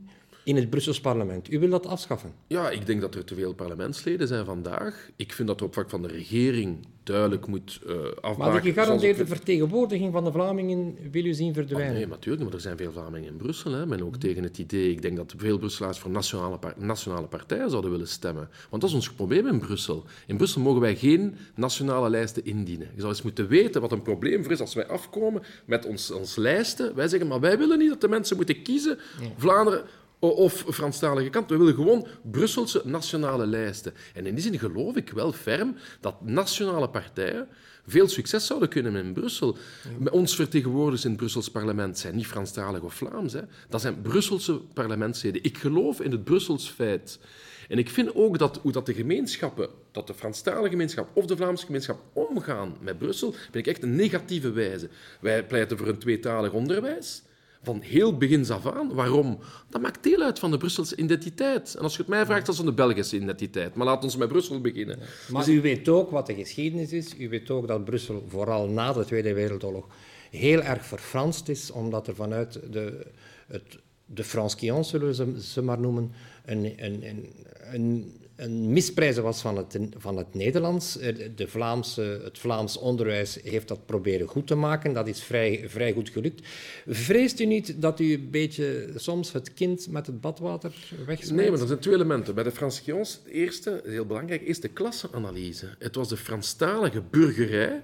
in 0.46 0.56
het 0.56 0.70
Brussels 0.70 1.02
parlement. 1.02 1.52
U 1.52 1.60
wil 1.60 1.70
dat 1.70 1.86
afschaffen? 1.86 2.34
Ja, 2.48 2.70
ik 2.70 2.86
denk 2.86 3.02
dat 3.02 3.16
er 3.16 3.24
te 3.24 3.36
veel 3.36 3.54
parlementsleden 3.54 4.28
zijn 4.28 4.46
vandaag. 4.46 5.10
Ik 5.16 5.34
vind 5.34 5.48
dat 5.48 5.60
er 5.60 5.66
op 5.66 5.74
vlak 5.74 5.90
van 5.90 6.02
de 6.02 6.08
regering 6.08 6.88
duidelijk 7.04 7.48
moet 7.48 7.82
uh, 7.88 7.96
afbaken. 8.22 8.38
Maar 8.38 8.62
de 8.62 8.72
gegarandeerde 8.72 9.22
ik... 9.22 9.28
vertegenwoordiging 9.28 10.14
van 10.14 10.24
de 10.24 10.32
Vlamingen 10.32 10.98
wil 11.12 11.26
u 11.26 11.34
zien 11.34 11.54
verdwijnen? 11.54 11.92
Oh, 11.92 11.98
nee, 11.98 12.08
natuurlijk, 12.08 12.44
maar 12.44 12.54
er 12.54 12.62
zijn 12.62 12.78
veel 12.78 12.92
Vlamingen 12.92 13.30
in 13.30 13.38
Brussel. 13.38 13.72
Hè. 13.72 13.86
Men 13.86 14.04
ook 14.04 14.14
mm. 14.14 14.20
tegen 14.20 14.44
het 14.44 14.58
idee, 14.58 14.92
ik 14.92 15.02
denk 15.02 15.18
dat 15.18 15.34
veel 15.38 15.58
Brusselaars 15.58 16.00
voor 16.00 16.12
nationale, 16.12 16.58
par 16.58 16.74
nationale 16.78 17.28
partijen 17.28 17.70
zouden 17.70 17.92
willen 17.92 18.08
stemmen. 18.08 18.50
Want 18.70 18.82
dat 18.82 18.92
is 18.92 18.96
ons 18.96 19.12
probleem 19.12 19.48
in 19.48 19.60
Brussel. 19.60 20.04
In 20.28 20.38
Brussel 20.38 20.62
mogen 20.62 20.82
wij 20.82 20.96
geen 20.96 21.36
nationale 21.56 22.10
lijsten 22.10 22.46
indienen. 22.46 22.88
Je 22.94 23.00
zou 23.00 23.12
eens 23.12 23.22
moeten 23.22 23.48
weten 23.48 23.82
wat 23.82 23.92
een 23.92 24.02
probleem 24.02 24.44
voor 24.44 24.52
is 24.52 24.60
als 24.60 24.74
wij 24.74 24.88
afkomen 24.88 25.42
met 25.66 25.86
ons, 25.86 26.12
ons 26.12 26.36
lijsten. 26.36 26.96
Wij 26.96 27.08
zeggen, 27.08 27.28
maar 27.28 27.40
wij 27.40 27.58
willen 27.58 27.78
niet 27.78 27.90
dat 27.90 28.02
de 28.02 28.08
mensen 28.08 28.36
moeten 28.36 28.62
kiezen. 28.62 28.98
Vlaanderen 29.38 29.84
of 30.30 30.66
Franstalige 30.70 31.30
kant. 31.30 31.50
We 31.50 31.58
willen 31.58 31.74
gewoon 31.74 32.08
Brusselse 32.32 32.82
nationale 32.86 33.46
lijsten. 33.46 33.94
En 34.14 34.26
in 34.26 34.36
die 34.36 34.44
zin 34.44 34.60
geloof 34.60 34.96
ik 34.96 35.10
wel 35.10 35.32
ferm 35.32 35.76
dat 36.00 36.22
nationale 36.22 36.90
partijen 36.90 37.48
veel 37.88 38.08
succes 38.08 38.46
zouden 38.46 38.70
kunnen 38.70 38.96
in 38.96 39.14
Brussel. 39.14 39.58
Ja. 40.04 40.12
Ons 40.12 40.36
vertegenwoordigers 40.36 41.04
in 41.04 41.10
het 41.10 41.20
Brussels 41.20 41.50
parlement 41.50 41.98
zijn 41.98 42.16
niet 42.16 42.28
Franstalig 42.28 42.82
of 42.82 42.94
Vlaams. 42.94 43.34
Hè. 43.34 43.42
Dat 43.70 43.82
zijn 43.82 44.02
Brusselse 44.02 44.54
parlementsleden. 44.74 45.44
Ik 45.44 45.58
geloof 45.58 46.02
in 46.02 46.12
het 46.12 46.24
Brussels 46.24 46.70
feit. 46.70 47.20
En 47.68 47.78
ik 47.78 47.90
vind 47.90 48.16
ook 48.16 48.38
dat 48.38 48.60
hoe 48.62 48.72
dat 48.72 48.86
de 48.86 48.94
gemeenschappen, 48.94 49.70
dat 49.92 50.08
de 50.08 50.14
Franstalige 50.14 50.70
gemeenschap 50.70 51.10
of 51.14 51.26
de 51.26 51.36
Vlaamse 51.36 51.66
gemeenschap 51.66 52.00
omgaan 52.14 52.76
met 52.82 52.98
Brussel, 52.98 53.36
ben 53.52 53.62
ik 53.62 53.68
echt 53.68 53.84
een 53.84 53.96
negatieve 53.96 54.52
wijze. 54.52 54.90
Wij 55.22 55.46
pleiten 55.46 55.78
voor 55.78 55.88
een 55.88 55.98
tweetalig 55.98 56.52
onderwijs 56.52 57.24
van 57.66 57.82
heel 57.82 58.18
begins 58.18 58.50
af 58.50 58.68
aan. 58.68 58.94
Waarom? 58.94 59.40
Dat 59.70 59.82
maakt 59.82 60.04
deel 60.04 60.22
uit 60.22 60.40
van 60.40 60.52
de 60.52 60.58
Brusselse 60.58 60.96
identiteit. 60.96 61.76
En 61.76 61.84
als 61.84 61.92
je 61.92 62.00
het 62.00 62.08
mij 62.08 62.26
vraagt, 62.26 62.46
dat 62.46 62.50
is 62.50 62.62
van 62.62 62.70
de 62.70 62.74
Belgische 62.74 63.16
identiteit. 63.16 63.76
Maar 63.76 63.86
laat 63.86 64.04
ons 64.04 64.18
met 64.18 64.28
Brussel 64.28 64.62
beginnen. 64.62 65.00
Maar 65.30 65.46
dus 65.46 65.54
u 65.54 65.62
weet 65.62 65.90
ook 65.90 66.12
wat 66.12 66.28
de 66.28 66.36
geschiedenis 66.36 66.92
is. 66.92 67.20
U 67.20 67.30
weet 67.30 67.50
ook 67.50 67.68
dat 67.68 67.86
Brussel 67.86 68.26
vooral 68.28 68.68
na 68.68 68.94
de 68.94 69.06
Tweede 69.06 69.34
Wereldoorlog 69.34 69.88
heel 70.32 70.62
erg 70.62 70.86
verfranst 70.86 71.50
is, 71.50 71.72
omdat 71.72 72.08
er 72.08 72.16
vanuit 72.16 72.60
de, 72.72 73.06
het, 73.48 73.78
de 74.06 74.24
France 74.24 74.84
zullen 74.84 75.08
we 75.08 75.42
ze 75.42 75.62
maar 75.62 75.80
noemen, 75.80 76.12
een 76.46 78.14
een 78.36 78.74
misprijzen 78.74 79.24
was 79.24 79.42
van 79.42 79.58
het, 79.58 79.80
van 79.98 80.18
het 80.18 80.34
Nederlands. 80.34 80.94
De 81.36 81.48
Vlaamse, 81.48 82.22
het 82.24 82.40
Vlaams 82.40 82.78
onderwijs 82.78 83.40
heeft 83.44 83.68
dat 83.68 83.86
proberen 83.86 84.28
goed 84.28 84.48
te 84.48 84.56
maken. 84.56 84.94
Dat 84.94 85.08
is 85.08 85.24
vrij, 85.24 85.64
vrij 85.68 85.94
goed 85.94 86.10
gelukt. 86.10 86.48
Vreest 86.88 87.40
u 87.40 87.46
niet 87.46 87.82
dat 87.82 88.00
u 88.00 88.14
een 88.14 88.30
beetje 88.32 88.92
soms 88.96 89.32
het 89.32 89.54
kind 89.54 89.88
met 89.90 90.08
het 90.08 90.22
badwater 90.22 90.74
wegsmijt? 91.06 91.42
Nee, 91.42 91.52
maar 91.52 91.60
er 91.60 91.68
zijn 91.68 91.80
twee 91.80 91.96
elementen. 91.96 92.36
Bij 92.36 92.44
de 92.44 92.52
Franskioons, 92.52 93.20
het 93.24 93.34
eerste, 93.34 93.82
heel 93.86 94.06
belangrijk, 94.06 94.42
is 94.42 94.60
de 94.60 94.68
klasseanalyse. 94.70 95.68
Het 95.80 95.96
was 95.96 96.10
de 96.10 96.18
Franstalige 96.18 97.02
burgerij 97.02 97.84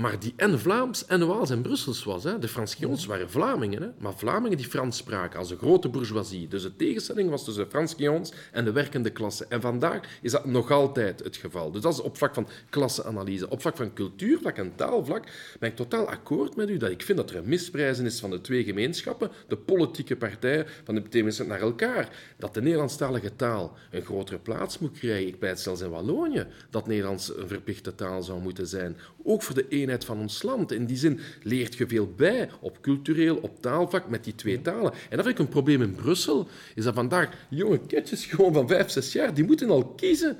maar 0.00 0.18
die 0.18 0.32
en 0.36 0.60
Vlaams 0.60 1.06
en 1.06 1.26
Waals 1.26 1.50
en 1.50 1.62
Brussels 1.62 2.04
was. 2.04 2.24
Hè. 2.24 2.38
De 2.38 2.48
Franskioons 2.48 3.06
waren 3.06 3.30
Vlamingen, 3.30 3.82
hè. 3.82 3.88
maar 3.98 4.14
Vlamingen 4.16 4.56
die 4.56 4.66
Frans 4.66 4.96
spraken 4.96 5.38
als 5.38 5.50
een 5.50 5.58
grote 5.58 5.88
bourgeoisie. 5.88 6.48
Dus 6.48 6.62
de 6.62 6.76
tegenstelling 6.76 7.30
was 7.30 7.44
tussen 7.44 7.64
de 7.64 7.70
Franskioons 7.70 8.32
en 8.52 8.64
de 8.64 8.72
werkende 8.72 9.10
klasse. 9.10 9.46
En 9.48 9.60
vandaag 9.60 10.00
is 10.22 10.32
dat 10.32 10.44
nog 10.44 10.70
altijd 10.70 11.24
het 11.24 11.36
geval. 11.36 11.70
Dus 11.70 11.82
dat 11.82 11.92
is 11.92 12.00
op 12.00 12.16
vlak 12.16 12.34
van 12.34 12.48
klasseanalyse. 12.70 13.50
Op 13.50 13.60
vlak 13.60 13.76
van 13.76 13.92
cultuurvlak 13.92 14.56
en 14.56 14.72
taalvlak 14.74 15.24
ben 15.58 15.70
ik 15.70 15.76
totaal 15.76 16.08
akkoord 16.08 16.56
met 16.56 16.70
u 16.70 16.76
dat 16.76 16.90
ik 16.90 17.02
vind 17.02 17.18
dat 17.18 17.30
er 17.30 17.36
een 17.36 17.48
misprijzen 17.48 18.06
is 18.06 18.20
van 18.20 18.30
de 18.30 18.40
twee 18.40 18.64
gemeenschappen, 18.64 19.30
de 19.48 19.56
politieke 19.56 20.16
partijen, 20.16 20.66
van 20.84 20.94
de 20.94 21.02
tenminste 21.02 21.46
naar 21.46 21.60
elkaar. 21.60 22.08
Dat 22.36 22.54
de 22.54 22.62
Nederlandstalige 22.62 23.36
taal 23.36 23.76
een 23.90 24.04
grotere 24.04 24.38
plaats 24.38 24.78
moet 24.78 24.98
krijgen. 24.98 25.26
Ik 25.26 25.38
pleit 25.38 25.60
zelfs 25.60 25.80
in 25.80 25.90
Wallonië 25.90 26.46
dat 26.70 26.86
Nederlands 26.86 27.36
een 27.36 27.48
verplichte 27.48 27.94
taal 27.94 28.22
zou 28.22 28.40
moeten 28.40 28.66
zijn. 28.66 28.96
Ook 29.22 29.42
voor 29.42 29.54
de 29.54 29.68
van 29.98 30.18
ons 30.18 30.42
land. 30.42 30.72
In 30.72 30.86
die 30.86 30.96
zin 30.96 31.20
leert 31.42 31.74
je 31.74 31.86
veel 31.86 32.12
bij 32.16 32.50
op 32.60 32.78
cultureel, 32.80 33.36
op 33.36 33.62
taalvak 33.62 34.08
met 34.08 34.24
die 34.24 34.34
twee 34.34 34.62
talen. 34.62 34.92
En 34.92 35.16
dat 35.16 35.24
vind 35.26 35.38
ik 35.38 35.38
een 35.38 35.48
probleem 35.48 35.82
in 35.82 35.94
Brussel, 35.94 36.48
is 36.74 36.84
dat 36.84 36.94
vandaag 36.94 37.28
jonge 37.48 37.80
kindjes 37.86 38.24
gewoon 38.24 38.52
van 38.52 38.68
vijf, 38.68 38.90
zes 38.90 39.12
jaar, 39.12 39.34
die 39.34 39.44
moeten 39.44 39.70
al 39.70 39.86
kiezen 39.86 40.36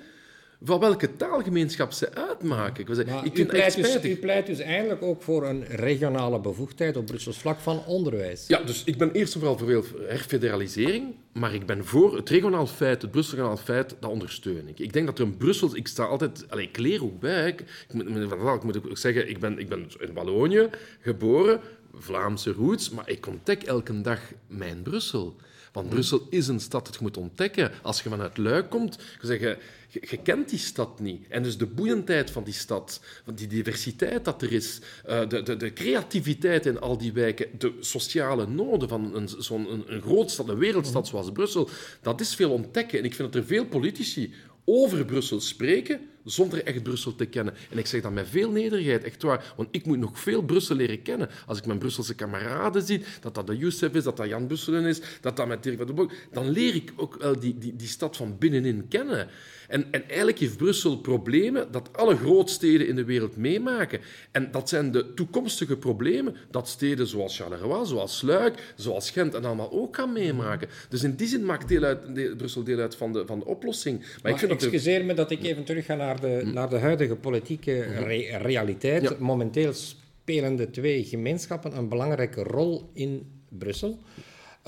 van 0.63 0.81
welke 0.81 1.17
taalgemeenschap 1.17 1.93
ze 1.93 2.15
uitmaken. 2.15 2.81
Ik 2.81 2.87
wil 2.87 2.97
zeggen, 2.97 3.25
ik 3.25 3.39
u, 3.39 3.47
pleit 3.47 3.77
dus, 3.77 4.05
u 4.05 4.17
pleit 4.17 4.47
dus 4.47 4.59
eigenlijk 4.59 5.03
ook 5.03 5.23
voor 5.23 5.47
een 5.47 5.65
regionale 5.65 6.41
bevoegdheid 6.41 6.97
op 6.97 7.07
Brussels 7.07 7.39
vlak 7.39 7.61
van 7.61 7.85
onderwijs. 7.87 8.47
Ja, 8.47 8.63
dus 8.63 8.85
ik 8.85 8.99
ben 8.99 9.13
eerst 9.13 9.35
en 9.35 9.41
vooral 9.41 9.59
voor 9.59 10.09
herfederalisering, 10.09 11.15
maar 11.33 11.55
ik 11.55 11.67
ben 11.67 11.85
voor 11.85 12.17
het 12.17 12.29
regionaal 12.29 12.67
feit, 12.67 13.03
het 13.03 13.11
Brussel 13.11 13.37
regionaal 13.37 13.57
feit, 13.57 13.97
dat 14.01 14.11
ondersteun 14.11 14.69
ik. 14.69 14.79
Ik 14.79 14.93
denk 14.93 15.07
dat 15.07 15.19
er 15.19 15.25
een 15.25 15.37
Brussels... 15.37 15.73
Ik 15.73 15.89
sta 15.89 16.05
altijd... 16.05 16.45
Allez, 16.49 16.67
ik 16.67 16.79
leer 16.79 17.03
ook 17.03 17.21
bij. 17.21 17.49
Ik, 17.49 17.61
ik, 17.61 17.93
moet, 17.93 18.07
ik 18.07 18.63
moet 18.63 18.91
ook 18.91 18.99
zeggen, 18.99 19.29
ik 19.29 19.39
ben, 19.39 19.59
ik 19.59 19.69
ben 19.69 19.87
in 19.99 20.15
Wallonië 20.15 20.69
geboren, 21.01 21.61
Vlaamse 21.95 22.53
roots, 22.53 22.91
maar 22.91 23.11
ik 23.11 23.27
ontdek 23.27 23.63
elke 23.63 24.01
dag 24.01 24.21
mijn 24.47 24.83
Brussel. 24.83 25.37
Want 25.73 25.89
Brussel 25.89 26.27
is 26.31 26.49
een 26.49 26.61
stad 26.61 26.87
dat 26.87 26.95
je 26.95 27.01
moet 27.03 27.17
ontdekken. 27.17 27.73
Als 27.83 28.03
je 28.03 28.09
vanuit 28.09 28.37
Luik 28.37 28.71
komt, 28.71 28.99
je 29.21 29.27
zeggen, 29.27 29.59
je, 29.89 30.03
je, 30.11 30.17
kent 30.17 30.49
die 30.49 30.59
stad 30.59 31.01
niet. 31.01 31.27
En 31.29 31.43
dus 31.43 31.59
de 31.59 31.67
boeiendheid 31.67 32.31
van 32.31 32.45
die 32.45 32.55
stad, 32.55 33.01
van 33.25 33.35
die 33.35 33.47
diversiteit 33.47 34.25
dat 34.25 34.43
er 34.43 34.53
is, 34.53 34.81
uh, 35.09 35.29
de, 35.29 35.43
de, 35.43 35.57
de, 35.57 35.73
creativiteit 35.73 36.67
in 36.67 36.81
al 36.81 36.99
die 36.99 37.13
wijken, 37.13 37.47
de 37.59 37.75
sociale 37.81 38.47
noden 38.47 38.89
van 38.89 39.15
een, 39.15 39.29
zo'n 39.29 39.73
een, 39.73 39.85
een 39.87 40.03
grootstad, 40.03 40.49
een 40.49 40.59
wereldstad 40.59 41.09
zoals 41.09 41.33
Brussel, 41.33 41.69
dat 42.03 42.21
is 42.21 42.35
veel 42.35 42.51
ontdekken. 42.51 42.99
En 42.99 43.05
ik 43.05 43.15
vind 43.15 43.33
dat 43.33 43.43
er 43.43 43.49
veel 43.49 43.67
politici 43.67 44.35
over 44.65 45.05
Brussel 45.05 45.41
spreken 45.41 46.01
zonder 46.25 46.65
echt 46.65 46.83
Brussel 46.83 47.15
te 47.15 47.27
kennen. 47.27 47.55
En 47.71 47.79
ik 47.79 47.87
zeg 47.87 48.03
dat 48.03 48.13
met 48.13 48.29
veel 48.29 48.51
nederigheid, 48.51 49.05
echt 49.05 49.23
waar. 49.23 49.53
Want 49.57 49.69
ik 49.71 49.87
moet 49.87 49.99
nog 49.99 50.19
veel 50.19 50.43
Brussel 50.43 50.77
leren 50.77 51.03
kennen. 51.03 51.29
Als 51.47 51.59
ik 51.59 51.67
mijn 51.67 51.79
Brusselse 51.79 52.15
kameraden 52.15 52.83
zie, 52.83 53.03
dat 53.21 53.35
dat 53.35 53.47
de 53.47 53.57
Youssef 53.57 53.95
is, 53.95 54.05
dat 54.05 54.17
dat 54.17 54.29
Jan 54.29 54.47
Busselen 54.47 54.85
is, 54.85 55.01
dat 55.21 55.37
dat 55.37 55.49
met 55.49 55.63
Dirk 55.63 55.77
van 55.77 55.87
den 55.87 55.95
Broek, 55.95 56.13
dan 56.33 56.51
leer 56.51 56.75
ik 56.75 56.93
ook 56.97 57.17
wel 57.21 57.39
die, 57.39 57.59
die, 57.59 57.77
die 57.77 57.89
stad 57.89 58.17
van 58.17 58.39
binnenin 58.39 58.89
kennen. 58.89 59.29
En, 59.69 59.87
en 59.91 60.09
eigenlijk 60.09 60.39
heeft 60.39 60.57
Brussel 60.57 60.99
problemen 60.99 61.73
dat 61.73 61.89
alle 61.93 62.17
grootsteden 62.17 62.87
in 62.89 62.97
de 62.97 63.05
wereld 63.05 63.37
meemaken. 63.37 64.01
En 64.31 64.51
dat 64.51 64.69
zijn 64.69 64.93
de 64.93 65.15
toekomstige 65.15 65.77
problemen 65.77 66.37
dat 66.51 66.69
steden 66.69 67.07
zoals 67.07 67.37
Charleroi, 67.37 67.87
zoals 67.87 68.23
Luik, 68.23 68.73
zoals 68.77 69.11
Gent 69.11 69.35
en 69.35 69.45
allemaal 69.45 69.73
ook 69.73 69.97
gaan 69.97 70.13
meemaken. 70.13 70.69
Dus 70.89 71.03
in 71.03 71.15
die 71.15 71.27
zin 71.27 71.45
maakt 71.45 71.69
deel 71.69 71.83
uit, 71.83 72.37
Brussel 72.37 72.65
deel 72.65 72.79
uit 72.79 72.97
van 72.97 73.13
de, 73.13 73.27
van 73.27 73.39
de 73.39 73.45
oplossing. 73.45 73.99
Maar, 73.99 74.19
maar 74.23 74.33
ik 74.33 74.39
vind 74.39 74.51
excuseer 74.51 74.99
dat 74.99 75.07
me 75.07 75.15
dat 75.15 75.31
ik 75.31 75.43
even 75.43 75.65
terug 75.65 75.85
ga 75.85 75.95
naar 75.95 76.10
de, 76.17 76.41
hm. 76.45 76.53
naar 76.53 76.69
de 76.69 76.79
huidige 76.79 77.17
politieke 77.17 77.87
hm. 77.97 78.03
realiteit. 78.43 79.19
Momenteel 79.19 79.73
spelen 79.73 80.57
de 80.57 80.71
twee 80.71 81.05
gemeenschappen 81.05 81.77
een 81.77 81.89
belangrijke 81.89 82.43
rol 82.43 82.91
in 82.93 83.43
Brussel. 83.49 83.99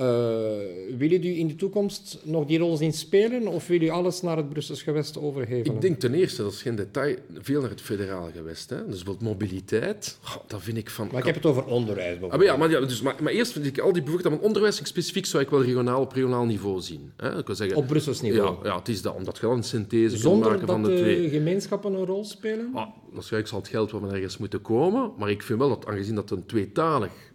Uh, 0.01 0.07
wil 0.97 1.11
u 1.11 1.39
in 1.39 1.47
de 1.47 1.55
toekomst 1.55 2.19
nog 2.23 2.47
die 2.47 2.59
rol 2.59 2.77
zien 2.77 2.93
spelen 2.93 3.47
of 3.47 3.67
wil 3.67 3.83
u 3.83 3.89
alles 3.89 4.23
naar 4.23 4.37
het 4.37 4.49
Brussels 4.49 4.83
gewest 4.83 5.19
overgeven? 5.19 5.75
Ik 5.75 5.81
denk 5.81 6.01
ten 6.01 6.15
eerste, 6.15 6.43
dat 6.43 6.53
is 6.53 6.63
geen 6.63 6.75
detail, 6.77 7.17
veel 7.39 7.61
naar 7.61 7.71
het 7.71 7.81
federale 7.81 8.33
gewest. 8.33 8.71
Hè. 8.71 8.77
Dus 8.77 9.03
bijvoorbeeld 9.03 9.31
mobiliteit, 9.31 10.19
oh, 10.25 10.37
dat 10.47 10.63
vind 10.63 10.77
ik 10.77 10.91
van... 10.91 11.09
Maar 11.11 11.21
ik 11.21 11.27
heb 11.27 11.35
het 11.35 11.47
over 11.47 11.65
onderwijs 11.65 12.23
ah, 12.23 12.31
maar 12.31 12.43
ja, 12.43 12.57
maar, 12.57 12.71
ja, 12.71 12.81
dus, 12.81 13.03
maar, 13.03 13.17
maar, 13.21 13.33
eerst 13.33 13.53
vind 13.53 13.67
ik 13.67 13.79
al 13.79 13.93
die 13.93 14.03
bevoegdheden, 14.03 14.39
want 14.39 14.47
onderwijs 14.49 14.87
specifiek 14.87 15.27
zou 15.27 15.43
ik 15.43 15.51
wel 15.51 15.63
regionaal, 15.63 16.01
op 16.01 16.13
regionaal 16.13 16.45
niveau 16.45 16.81
zien. 16.81 17.13
Hè. 17.17 17.39
Ik 17.39 17.49
zeggen, 17.51 17.77
op 17.77 17.87
Brussels 17.87 18.21
niveau? 18.21 18.57
Ja, 18.63 18.69
ja, 18.69 18.79
het 18.79 18.89
is 18.89 19.03
dat, 19.03 19.15
omdat 19.15 19.39
je 19.39 19.47
wel 19.47 19.57
een 19.57 19.63
synthese 19.63 20.17
Zonder 20.17 20.51
maken 20.51 20.67
van 20.67 20.83
de, 20.83 20.89
twee. 20.89 21.15
Zonder 21.15 21.23
dat 21.23 21.31
gemeenschappen 21.31 21.95
een 21.95 22.07
rol 22.07 22.25
spelen? 22.25 22.71
Ah, 22.75 22.89
waarschijnlijk 23.11 23.53
zal 23.53 23.61
het 23.61 23.69
geld 23.69 23.91
wel 23.91 24.01
van 24.01 24.13
ergens 24.13 24.39
moeten 24.39 24.63
komen, 24.63 25.13
maar 25.19 25.31
ik 25.31 25.43
vind 25.43 25.59
wel 25.59 25.69
dat, 25.69 25.87
aangezien 25.87 26.15
dat 26.15 26.31
een 26.31 26.47
tweetalig 26.47 27.32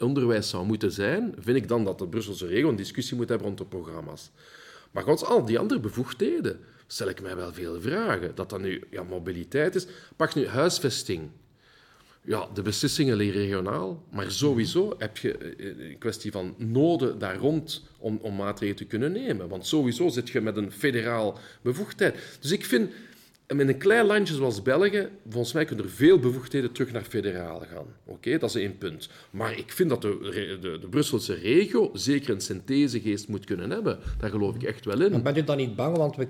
onderwijs 0.00 0.48
zou 0.48 0.66
moeten 0.66 0.92
zijn, 0.92 1.34
vind 1.38 1.56
ik 1.56 1.68
dan 1.68 1.84
dat 1.84 1.98
de 1.98 2.08
Brusselse 2.08 2.46
regio 2.46 2.68
een 2.68 2.76
discussie 2.76 3.16
moet 3.16 3.28
hebben 3.28 3.46
rond 3.46 3.58
de 3.58 3.64
programma's. 3.64 4.30
Maar 4.90 5.02
gods, 5.02 5.24
al 5.24 5.44
die 5.44 5.58
andere 5.58 5.80
bevoegdheden, 5.80 6.60
stel 6.86 7.08
ik 7.08 7.22
mij 7.22 7.36
wel 7.36 7.52
veel 7.52 7.80
vragen. 7.80 8.34
Dat 8.34 8.50
dat 8.50 8.60
nu 8.60 8.82
ja, 8.90 9.02
mobiliteit 9.02 9.74
is. 9.74 9.86
Pak 10.16 10.34
nu 10.34 10.46
huisvesting. 10.46 11.28
Ja, 12.24 12.48
de 12.54 12.62
beslissingen 12.62 13.16
liggen 13.16 13.40
regionaal, 13.40 14.04
maar 14.10 14.30
sowieso 14.30 14.94
heb 14.98 15.16
je 15.16 15.38
eh, 15.38 15.88
een 15.90 15.98
kwestie 15.98 16.32
van 16.32 16.54
noden 16.56 17.18
daar 17.18 17.36
rond 17.36 17.84
om, 17.98 18.18
om 18.22 18.36
maatregelen 18.36 18.76
te 18.76 18.84
kunnen 18.84 19.12
nemen. 19.12 19.48
Want 19.48 19.66
sowieso 19.66 20.08
zit 20.08 20.28
je 20.28 20.40
met 20.40 20.56
een 20.56 20.72
federaal 20.72 21.38
bevoegdheid. 21.62 22.38
Dus 22.40 22.50
ik 22.50 22.64
vind 22.64 22.90
met 23.54 23.68
een 23.68 23.78
klein 23.78 24.06
landje 24.06 24.34
zoals 24.34 24.62
België, 24.62 25.08
volgens 25.28 25.52
mij 25.52 25.64
kunnen 25.64 25.84
er 25.84 25.90
veel 25.90 26.18
bevoegdheden 26.18 26.72
terug 26.72 26.92
naar 26.92 27.02
federale 27.02 27.66
gaan. 27.66 27.86
Oké, 28.04 28.38
dat 28.38 28.48
is 28.48 28.62
één 28.62 28.78
punt. 28.78 29.08
Maar 29.30 29.58
ik 29.58 29.72
vind 29.72 29.88
dat 29.88 30.02
de, 30.02 30.18
de, 30.60 30.78
de, 30.78 30.88
Brusselse 30.88 31.34
regio 31.34 31.90
zeker 31.92 32.34
een 32.34 32.40
synthesegeest 32.40 33.28
moet 33.28 33.44
kunnen 33.44 33.70
hebben. 33.70 33.98
Daar 34.18 34.30
geloof 34.30 34.54
ik 34.54 34.62
echt 34.62 34.84
wel 34.84 35.02
in. 35.02 35.10
Maar 35.10 35.22
bent 35.22 35.36
u 35.36 35.44
dan 35.44 35.56
niet 35.56 35.76
bang, 35.76 35.96
want 35.96 36.16
we, 36.16 36.26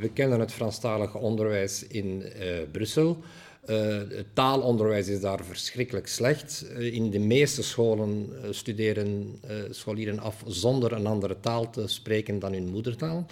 we, 0.00 0.10
kennen 0.12 0.40
het 0.40 0.52
Franstalige 0.52 1.18
onderwijs 1.18 1.86
in 1.86 2.22
uh, 2.22 2.46
Brussel. 2.72 3.18
Uh, 3.66 3.76
het 4.08 4.26
taalonderwijs 4.32 5.08
is 5.08 5.20
daar 5.20 5.44
verschrikkelijk 5.44 6.06
slecht. 6.06 6.66
Uh, 6.72 6.94
in 6.94 7.10
de 7.10 7.18
meeste 7.18 7.62
scholen 7.62 8.28
studeren 8.50 9.40
scholieren 9.70 10.18
af 10.18 10.42
zonder 10.46 10.92
een 10.92 11.06
andere 11.06 11.40
taal 11.40 11.70
te 11.70 11.86
spreken 11.86 12.38
dan 12.38 12.52
hun 12.52 12.68
moedertaal. 12.70 13.26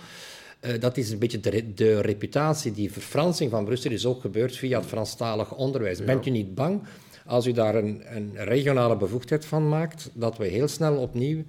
Uh, 0.67 0.81
dat 0.81 0.97
is 0.97 1.11
een 1.11 1.19
beetje 1.19 1.41
de, 1.41 1.75
de, 1.75 2.01
reputatie. 2.01 2.73
Die 2.73 2.93
verfransing 2.93 3.51
van 3.51 3.65
Brussel 3.65 3.91
is 3.91 4.07
ook 4.07 4.21
gebeurd 4.21 4.57
via 4.57 4.79
het 4.79 4.89
Franstalig 4.89 5.55
onderwijs. 5.55 6.05
Bent 6.05 6.27
u 6.27 6.31
niet 6.31 6.55
bang 6.55 6.83
als 7.29 7.47
u 7.47 7.53
daar 7.53 7.75
een, 7.75 8.03
een, 8.05 8.33
regionale 8.35 8.97
bevoegdheid 8.97 9.45
van 9.45 9.69
maakt, 9.69 10.11
dat 10.15 10.39
we 10.39 10.47
heel 10.47 10.69
snel 10.69 10.97
opnieuw 10.97 11.45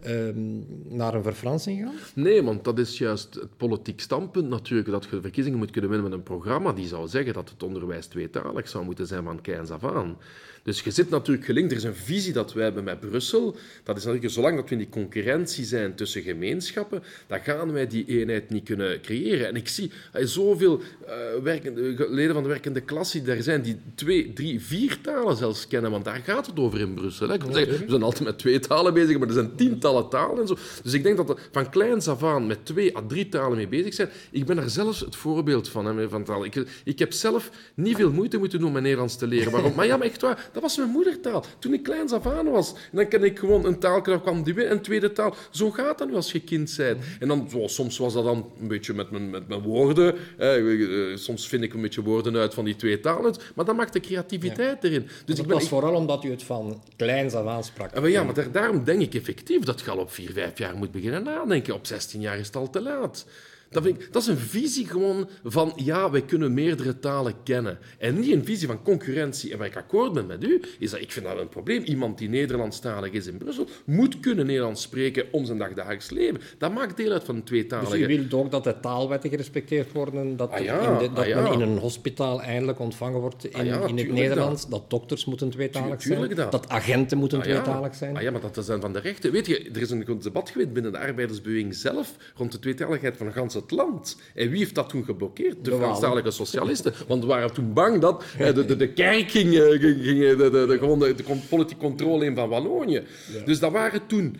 ehm, 0.00 0.58
naar 0.88 1.14
een 1.14 1.22
verfransing 1.22 1.80
gaan? 1.80 1.94
Nee, 2.14 2.42
want 2.42 2.64
dat 2.64 2.78
is 2.78 2.98
juist 2.98 3.34
het 3.34 3.56
politiek 3.56 4.00
standpunt 4.00 4.48
natuurlijk, 4.48 4.90
dat 4.90 5.06
je 5.10 5.20
verkiezingen 5.20 5.58
moet 5.58 5.70
kunnen 5.70 5.90
winnen 5.90 6.10
met 6.10 6.18
een 6.18 6.24
programma 6.24 6.72
die 6.72 6.86
zou 6.86 7.08
zeggen 7.08 7.34
dat 7.34 7.50
het 7.50 7.62
onderwijs 7.62 8.06
tweetalig 8.06 8.68
zou 8.68 8.84
moeten 8.84 9.06
zijn 9.06 9.24
van 9.24 9.40
kleins 9.40 9.70
af 9.70 9.84
aan. 9.84 10.16
Dus 10.64 10.80
je 10.80 10.90
zit 10.90 11.10
natuurlijk 11.10 11.46
gelinkt. 11.46 11.70
Er 11.70 11.76
is 11.76 11.84
een 11.84 11.94
visie 11.94 12.32
dat 12.32 12.52
wij 12.52 12.64
hebben 12.64 12.84
met 12.84 13.00
Brussel. 13.00 13.56
Dat 13.82 13.96
is 13.96 14.04
natuurlijk, 14.04 14.32
zolang 14.32 14.56
dat 14.56 14.64
we 14.64 14.70
in 14.70 14.78
die 14.78 14.88
concurrentie 14.88 15.64
zijn 15.64 15.94
tussen 15.94 16.22
gemeenschappen, 16.22 17.02
dan 17.26 17.40
gaan 17.40 17.72
wij 17.72 17.86
die 17.86 18.04
eenheid 18.06 18.50
niet 18.50 18.64
kunnen 18.64 19.00
creëren. 19.00 19.46
En 19.46 19.56
ik 19.56 19.68
zie 19.68 19.90
uh, 20.16 20.26
zoveel 20.26 20.80
uh, 20.80 21.42
werkende, 21.42 22.06
leden 22.10 22.34
van 22.34 22.42
de 22.42 22.48
werkende 22.48 22.80
klasse 22.80 23.18
die 23.18 23.26
daar 23.26 23.42
zijn, 23.42 23.62
die 23.62 23.76
twee, 23.94 24.32
drie, 24.32 24.60
vier 24.60 24.98
talen 25.00 25.36
zelfs 25.36 25.66
kennen. 25.66 25.90
Want 25.90 26.04
daar 26.04 26.20
gaat 26.24 26.46
het 26.46 26.58
over 26.58 26.80
in 26.80 26.94
Brussel. 26.94 27.28
Hè. 27.28 27.36
Zeggen, 27.52 27.78
we 27.78 27.84
zijn 27.88 28.02
altijd 28.02 28.24
met 28.24 28.38
twee 28.38 28.60
talen 28.60 28.94
bezig, 28.94 29.18
maar 29.18 29.28
er 29.28 29.34
zijn 29.34 29.54
tientallen 29.54 30.08
talen 30.08 30.40
en 30.40 30.46
zo. 30.46 30.56
Dus 30.82 30.92
ik 30.92 31.02
denk 31.02 31.16
dat 31.16 31.26
we 31.26 31.36
van 31.52 31.70
kleins 31.70 32.08
af 32.08 32.22
aan 32.22 32.46
met 32.46 32.66
twee 32.66 32.96
à 32.96 33.02
drie 33.08 33.28
talen 33.28 33.56
mee 33.56 33.68
bezig 33.68 33.94
zijn. 33.94 34.08
Ik 34.30 34.44
ben 34.44 34.56
daar 34.56 34.70
zelfs 34.70 35.00
het 35.00 35.16
voorbeeld 35.16 35.68
van. 35.68 35.86
Hè, 35.86 36.08
van 36.08 36.24
taal. 36.24 36.44
Ik, 36.44 36.64
ik 36.84 36.98
heb 36.98 37.12
zelf 37.12 37.50
niet 37.74 37.96
veel 37.96 38.10
moeite 38.10 38.38
moeten 38.38 38.58
doen 38.58 38.66
om 38.66 38.72
mijn 38.72 38.84
Nederlands 38.84 39.16
te 39.16 39.26
leren. 39.26 39.52
Waarom? 39.52 39.74
Maar 39.74 39.86
ja, 39.86 39.96
maar 39.96 40.06
echt 40.06 40.20
waar. 40.20 40.50
Dat 40.54 40.62
was 40.62 40.76
mijn 40.76 40.90
moedertaal. 40.90 41.44
Toen 41.58 41.72
ik 41.72 41.82
kleins 41.82 42.12
af 42.12 42.26
aan 42.26 42.50
was. 42.50 42.72
En 42.72 42.96
dan 42.96 43.08
ken 43.08 43.24
ik 43.24 43.38
gewoon 43.38 43.64
een 43.64 43.78
taal, 43.78 44.00
kwam 44.00 44.42
die 44.42 44.66
een 44.66 44.80
tweede 44.80 45.12
taal. 45.12 45.34
Zo 45.50 45.70
gaat 45.70 45.98
dat 45.98 46.08
nu 46.08 46.14
als 46.14 46.32
je 46.32 46.40
kind 46.40 46.74
bent. 46.76 47.04
En 47.20 47.28
dan, 47.28 47.48
zo, 47.50 47.66
soms 47.66 47.98
was 47.98 48.12
dat 48.12 48.24
dan 48.24 48.50
een 48.60 48.68
beetje 48.68 48.94
met 48.94 49.10
mijn, 49.10 49.30
met 49.30 49.48
mijn 49.48 49.60
woorden. 49.60 50.14
Eh, 50.38 51.16
soms 51.16 51.48
vind 51.48 51.62
ik 51.62 51.74
een 51.74 51.80
beetje 51.80 52.02
woorden 52.02 52.36
uit 52.36 52.54
van 52.54 52.64
die 52.64 52.76
twee 52.76 53.00
talen. 53.00 53.34
Maar 53.54 53.64
dat 53.64 53.76
maakt 53.76 53.92
de 53.92 54.00
creativiteit 54.00 54.84
erin. 54.84 55.02
Dus 55.02 55.12
dat 55.26 55.38
ik 55.38 55.46
ben, 55.46 55.56
was 55.56 55.68
vooral 55.68 55.94
omdat 55.94 56.24
u 56.24 56.30
het 56.30 56.42
van 56.42 56.82
kleins 56.96 57.34
af 57.34 57.46
aan 57.46 57.64
sprak. 57.64 58.06
ja, 58.06 58.22
maar 58.22 58.52
daarom 58.52 58.84
denk 58.84 59.00
ik 59.00 59.14
effectief 59.14 59.62
dat 59.62 59.80
je 59.80 59.90
al 59.90 59.98
op 59.98 60.10
vier, 60.10 60.32
vijf 60.32 60.58
jaar 60.58 60.76
moet 60.76 60.90
beginnen 60.90 61.22
nadenken. 61.22 61.74
Op 61.74 61.86
16 61.86 62.20
jaar 62.20 62.38
is 62.38 62.46
het 62.46 62.56
al 62.56 62.70
te 62.70 62.82
laat. 62.82 63.26
Dat, 63.74 63.86
ik, 63.86 64.12
dat, 64.12 64.22
is 64.22 64.28
een 64.28 64.36
visie 64.36 64.86
gewoon 64.86 65.28
van, 65.44 65.72
ja, 65.76 66.10
wij 66.10 66.22
kunnen 66.22 66.54
meerdere 66.54 66.98
talen 66.98 67.34
kennen. 67.42 67.78
En 67.98 68.20
niet 68.20 68.32
een 68.32 68.44
visie 68.44 68.66
van 68.66 68.82
concurrentie. 68.82 69.52
En 69.52 69.58
waar 69.58 69.66
ik 69.66 69.76
akkoord 69.76 70.12
ben 70.12 70.26
met 70.26 70.44
u, 70.44 70.60
is 70.78 70.90
dat 70.90 71.00
ik 71.00 71.12
vind 71.12 71.26
dat 71.26 71.38
een 71.38 71.48
probleem. 71.48 71.82
Iemand 71.82 72.18
die 72.18 72.28
Nederlandstalig 72.28 73.10
is 73.10 73.26
in 73.26 73.36
Brussel, 73.36 73.66
moet 73.84 74.20
kunnen 74.20 74.46
Nederlands 74.46 74.82
spreken 74.82 75.24
om 75.30 75.44
zijn 75.44 75.58
dagdagelijks 75.58 76.10
leven. 76.10 76.40
Dat 76.58 76.74
maakt 76.74 76.96
deel 76.96 77.12
uit 77.12 77.24
van 77.24 77.34
een 77.34 77.42
tweetalige... 77.42 77.96
Dus 77.96 78.00
u 78.00 78.06
wilt 78.06 78.34
ook 78.34 78.50
dat 78.50 78.64
de 78.64 78.80
taalwetten 78.80 79.30
gerespecteerd 79.30 79.92
worden, 79.92 80.36
dat, 80.36 80.50
ah 80.50 80.58
in 80.58 80.66
de, 80.98 81.10
dat 81.14 81.32
ah 81.32 81.42
men 81.42 81.52
in 81.52 81.60
een 81.60 81.78
hospitaal 81.78 82.42
eindelijk 82.42 82.78
ontvangen 82.78 83.20
wordt 83.20 83.44
in, 83.44 83.72
ah 83.72 83.88
in 83.88 83.96
het 83.96 84.12
Nederlands, 84.12 84.68
dat. 84.68 84.90
dokters 84.90 85.24
moeten 85.24 85.50
tweetalig 85.50 86.02
zijn, 86.02 86.34
dat. 86.34 86.52
dat. 86.52 86.68
agenten 86.68 87.18
moeten 87.18 87.42
tweetalig 87.42 87.94
zijn. 87.94 88.16
Ah 88.16 88.22
ja, 88.22 88.30
maar 88.30 88.40
dat 88.40 88.64
zijn 88.64 88.80
van 88.80 88.92
de 88.92 88.98
rechten. 88.98 89.32
Weet 89.32 89.46
je, 89.46 89.70
er 89.74 89.80
is 89.80 89.90
een 89.90 90.18
debat 90.22 90.50
geweest 90.50 90.72
binnen 90.72 90.92
de 90.92 90.98
arbeidersbeweging 90.98 91.74
zelf 91.74 92.16
rond 92.34 92.52
de 92.52 92.58
tweetaligheid 92.58 93.16
van 93.16 93.26
een 93.26 93.32
ganse 93.32 93.63
het 93.70 93.78
land. 93.78 94.16
En 94.34 94.50
wie 94.50 94.58
heeft 94.58 94.74
dat 94.74 94.88
toen 94.88 95.04
geblokkeerd? 95.04 95.64
De, 95.64 95.70
de 95.70 95.76
Franstalige 95.76 96.30
socialisten. 96.30 96.92
Want 97.08 97.22
we 97.22 97.28
waren 97.28 97.54
toen 97.54 97.72
bang 97.72 98.00
dat 98.00 98.24
de, 98.38 98.64
de, 98.64 98.76
de 98.76 98.92
kerk 98.92 99.30
ging, 99.30 99.54
eh, 99.54 99.80
ging 99.80 100.36
de, 100.36 100.36
de, 100.36 100.66
de, 100.68 100.78
gewoon 100.78 100.98
de, 100.98 101.14
politieke 101.48 101.82
controle 101.82 102.24
in 102.24 102.34
van 102.34 102.48
Wallonië. 102.48 103.02
Dus 103.44 103.58
dat 103.58 103.72
waren 103.72 104.06
toen 104.06 104.36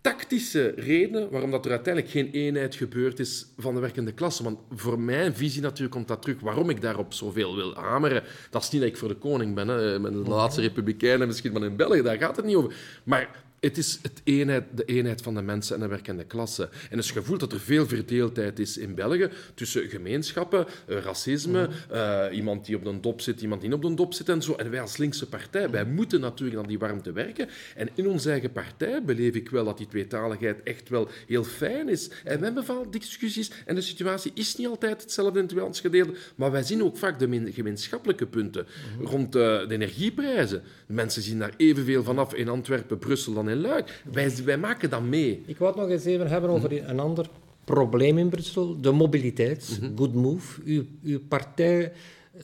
tactische 0.00 0.72
redenen 0.76 1.30
waarom 1.30 1.50
dat 1.50 1.64
er 1.64 1.70
uiteindelijk 1.70 2.12
geen 2.12 2.30
eenheid 2.30 2.74
gebeurd 2.74 3.18
is 3.18 3.46
van 3.56 3.74
de 3.74 3.80
werkende 3.80 4.12
klasse. 4.12 4.42
Want 4.42 4.58
voor 4.74 5.00
mijn 5.00 5.34
visie 5.34 5.62
natuurlijk 5.62 5.92
komt 5.92 6.08
dat 6.08 6.22
terug. 6.22 6.40
Waarom 6.40 6.70
ik 6.70 6.80
daarop 6.80 7.12
zoveel 7.12 7.56
wil 7.56 7.74
hameren, 7.74 8.22
dat 8.50 8.62
is 8.62 8.70
niet 8.70 8.80
dat 8.80 8.90
ik 8.90 8.96
voor 8.96 9.08
de 9.08 9.14
koning 9.14 9.54
ben. 9.54 9.68
Hè. 9.68 9.98
Met 9.98 10.12
de 10.12 10.18
laatste 10.18 10.60
republikeinen 10.60 11.26
misschien, 11.26 11.52
maar 11.52 11.62
in 11.62 11.76
België, 11.76 12.02
daar 12.02 12.18
gaat 12.18 12.36
het 12.36 12.44
niet 12.44 12.56
over. 12.56 12.74
Maar 13.04 13.28
het 13.60 13.78
is 13.78 13.98
het 14.02 14.20
eenheid, 14.24 14.64
de 14.74 14.84
eenheid 14.84 15.22
van 15.22 15.34
de 15.34 15.42
mensen 15.42 15.74
en 15.74 15.80
de 15.80 15.88
werkende 15.88 16.24
klasse. 16.24 16.68
En 16.90 16.96
het 16.96 17.06
gevoel 17.06 17.38
dat 17.38 17.52
er 17.52 17.60
veel 17.60 17.86
verdeeldheid 17.86 18.58
is 18.58 18.78
in 18.78 18.94
België 18.94 19.28
tussen 19.54 19.88
gemeenschappen, 19.88 20.66
eh, 20.86 20.98
racisme, 20.98 21.68
uh, 21.92 22.24
iemand 22.32 22.66
die 22.66 22.76
op 22.76 22.84
de 22.84 23.00
dop 23.00 23.20
zit, 23.20 23.40
iemand 23.40 23.60
die 23.60 23.70
niet 23.70 23.84
op 23.84 23.90
de 23.90 23.94
dop 23.94 24.14
zit 24.14 24.28
en 24.28 24.42
zo. 24.42 24.54
En 24.54 24.70
wij 24.70 24.80
als 24.80 24.96
linkse 24.96 25.28
partij, 25.28 25.70
wij 25.70 25.84
moeten 25.84 26.20
natuurlijk 26.20 26.60
aan 26.60 26.68
die 26.68 26.78
warmte 26.78 27.12
werken. 27.12 27.48
En 27.76 27.88
in 27.94 28.08
onze 28.08 28.30
eigen 28.30 28.52
partij 28.52 29.04
beleef 29.04 29.34
ik 29.34 29.50
wel 29.50 29.64
dat 29.64 29.78
die 29.78 29.86
tweetaligheid 29.86 30.62
echt 30.62 30.88
wel 30.88 31.08
heel 31.26 31.44
fijn 31.44 31.88
is. 31.88 32.10
En 32.24 32.38
we 32.38 32.44
hebben 32.44 32.64
vaak 32.64 32.92
discussies 32.92 33.50
en 33.66 33.74
de 33.74 33.80
situatie 33.80 34.30
is 34.34 34.56
niet 34.56 34.66
altijd 34.66 35.02
hetzelfde 35.02 35.34
in 35.34 35.40
het 35.40 35.48
Nederlands 35.48 35.80
gedeelte, 35.80 36.14
maar 36.34 36.50
wij 36.50 36.62
zien 36.62 36.82
ook 36.82 36.96
vaak 36.96 37.18
de 37.18 37.52
gemeenschappelijke 37.52 38.26
punten 38.26 38.66
rond 39.00 39.36
uh, 39.36 39.42
de 39.42 39.74
energieprijzen. 39.74 40.62
mensen 40.86 41.22
zien 41.22 41.38
daar 41.38 41.54
evenveel 41.56 42.02
vanaf 42.02 42.34
in 42.34 42.48
Antwerpen, 42.48 42.98
Brussel 42.98 43.32
dan 43.32 43.48
en 43.50 43.60
Luik. 43.60 44.02
Wij, 44.12 44.32
wij 44.44 44.58
maken 44.58 44.90
dat 44.90 45.02
mee. 45.02 45.42
Ik 45.46 45.58
wou 45.58 45.70
het 45.72 45.80
nog 45.80 45.90
eens 45.90 46.04
even 46.04 46.28
hebben 46.28 46.50
over 46.50 46.88
een 46.88 47.00
ander 47.00 47.26
probleem 47.64 48.18
in 48.18 48.28
Brussel, 48.28 48.80
de 48.80 48.92
mobiliteit. 48.92 49.78
Mhm. 49.80 49.96
Good 49.96 50.14
Move. 50.14 50.60
Uw, 50.64 50.84
uw 51.02 51.20
partij 51.28 51.92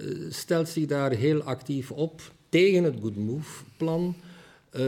uh, 0.00 0.26
stelt 0.30 0.68
zich 0.68 0.86
daar 0.86 1.10
heel 1.10 1.42
actief 1.42 1.90
op 1.90 2.20
tegen 2.48 2.84
het 2.84 2.94
Good 3.02 3.16
Move-plan. 3.16 4.14
Uh, 4.76 4.82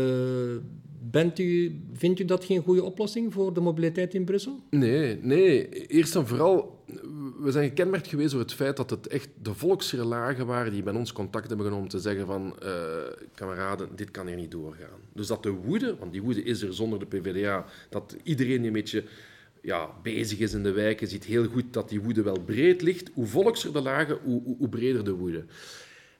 Bent 1.00 1.38
u, 1.38 1.80
vindt 1.92 2.20
u 2.20 2.24
dat 2.24 2.44
geen 2.44 2.62
goede 2.62 2.82
oplossing 2.82 3.32
voor 3.32 3.52
de 3.54 3.60
mobiliteit 3.60 4.14
in 4.14 4.24
Brussel? 4.24 4.60
Nee, 4.70 5.18
nee. 5.22 5.68
Eerst 5.86 6.14
en 6.14 6.26
vooral, 6.26 6.84
we 7.40 7.50
zijn 7.50 7.68
gekenmerkt 7.68 8.06
geweest 8.06 8.30
door 8.30 8.40
het 8.40 8.52
feit 8.52 8.76
dat 8.76 8.90
het 8.90 9.06
echt 9.06 9.28
de 9.42 9.54
volksrelagen 9.54 10.46
waren 10.46 10.72
die 10.72 10.82
bij 10.82 10.94
ons 10.94 11.12
contact 11.12 11.48
hebben 11.48 11.66
genomen 11.66 11.84
om 11.84 11.90
te 11.90 11.98
zeggen 12.00 12.26
van, 12.26 12.54
uh, 12.62 12.70
kameraden, 13.34 13.88
dit 13.96 14.10
kan 14.10 14.26
hier 14.26 14.36
niet 14.36 14.50
doorgaan. 14.50 15.00
Dus 15.12 15.26
dat 15.26 15.42
de 15.42 15.50
woede, 15.50 15.96
want 15.98 16.12
die 16.12 16.22
woede 16.22 16.42
is 16.42 16.62
er 16.62 16.74
zonder 16.74 16.98
de 16.98 17.06
PvdA, 17.06 17.64
dat 17.88 18.16
iedereen 18.22 18.64
een 18.64 18.72
beetje 18.72 19.04
ja, 19.62 19.90
bezig 20.02 20.38
is 20.38 20.52
in 20.52 20.62
de 20.62 20.72
wijken, 20.72 21.08
ziet 21.08 21.24
heel 21.24 21.46
goed 21.46 21.64
dat 21.70 21.88
die 21.88 22.00
woede 22.00 22.22
wel 22.22 22.40
breed 22.40 22.82
ligt. 22.82 23.10
Hoe 23.14 23.26
volkser 23.26 23.72
de 23.72 23.80
lagen, 23.80 24.18
hoe, 24.24 24.42
hoe, 24.42 24.56
hoe 24.58 24.68
breder 24.68 25.04
de 25.04 25.12
woede. 25.12 25.44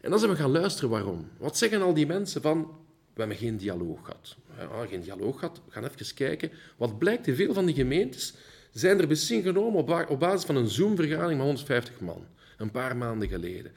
En 0.01 0.11
dan 0.11 0.19
zijn 0.19 0.31
we 0.31 0.37
gaan 0.37 0.51
luisteren 0.51 0.91
waarom. 0.91 1.29
Wat 1.39 1.59
zeggen 1.59 1.83
al 1.83 1.95
die 1.95 2.07
mensen 2.07 2.43
van, 2.43 2.71
we 3.19 3.25
hebben 3.25 3.47
geen 3.47 3.57
dialoog 3.57 3.99
gehad. 4.05 4.37
Ja, 4.59 4.87
geen 4.87 5.01
dialoog 5.01 5.39
gehad. 5.39 5.61
We 5.67 5.73
gaan 5.73 5.85
even 5.85 6.15
kijken. 6.15 6.51
Wat 6.77 6.99
blijkt, 6.99 7.27
in 7.27 7.35
veel 7.35 7.55
van 7.55 7.67
die 7.67 7.75
gemeentes 7.75 8.35
zijn 8.73 9.01
er 9.01 9.07
beslissingen 9.07 9.43
genomen 9.43 10.09
op 10.09 10.19
basis 10.19 10.45
van 10.47 10.57
een 10.57 10.69
Zoom-vergadering 10.69 11.37
met 11.37 11.47
150 11.47 12.01
man. 12.01 12.27
Een 12.57 12.71
paar 12.71 12.97
maanden 12.97 13.29
geleden. 13.29 13.73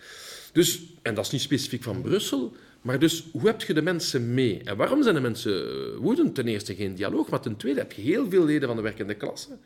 Dus, 0.51 0.81
en 1.01 1.13
dat 1.15 1.25
is 1.25 1.31
niet 1.31 1.41
specifiek 1.41 1.83
van 1.83 2.01
Brussel, 2.01 2.53
maar 2.81 3.00
dus 3.00 3.25
hoe 3.31 3.45
heb 3.45 3.62
je 3.62 3.74
de 3.74 3.81
mensen 3.81 4.33
mee? 4.33 4.62
En 4.63 4.77
waarom 4.77 5.03
zijn 5.03 5.15
de 5.15 5.21
mensen 5.21 5.67
eh, 5.67 5.98
woedend? 5.98 6.36
Ten 6.36 6.48
eerste 6.48 6.75
geen 6.75 6.95
dialoog, 6.95 7.29
maar 7.29 7.41
ten 7.41 7.57
tweede 7.57 7.79
heb 7.79 7.91
je 7.91 8.01
heel 8.01 8.29
veel 8.29 8.45
leden 8.45 8.67
van 8.67 8.77
de 8.77 8.83
werkende 8.83 9.15
klasse 9.15 9.57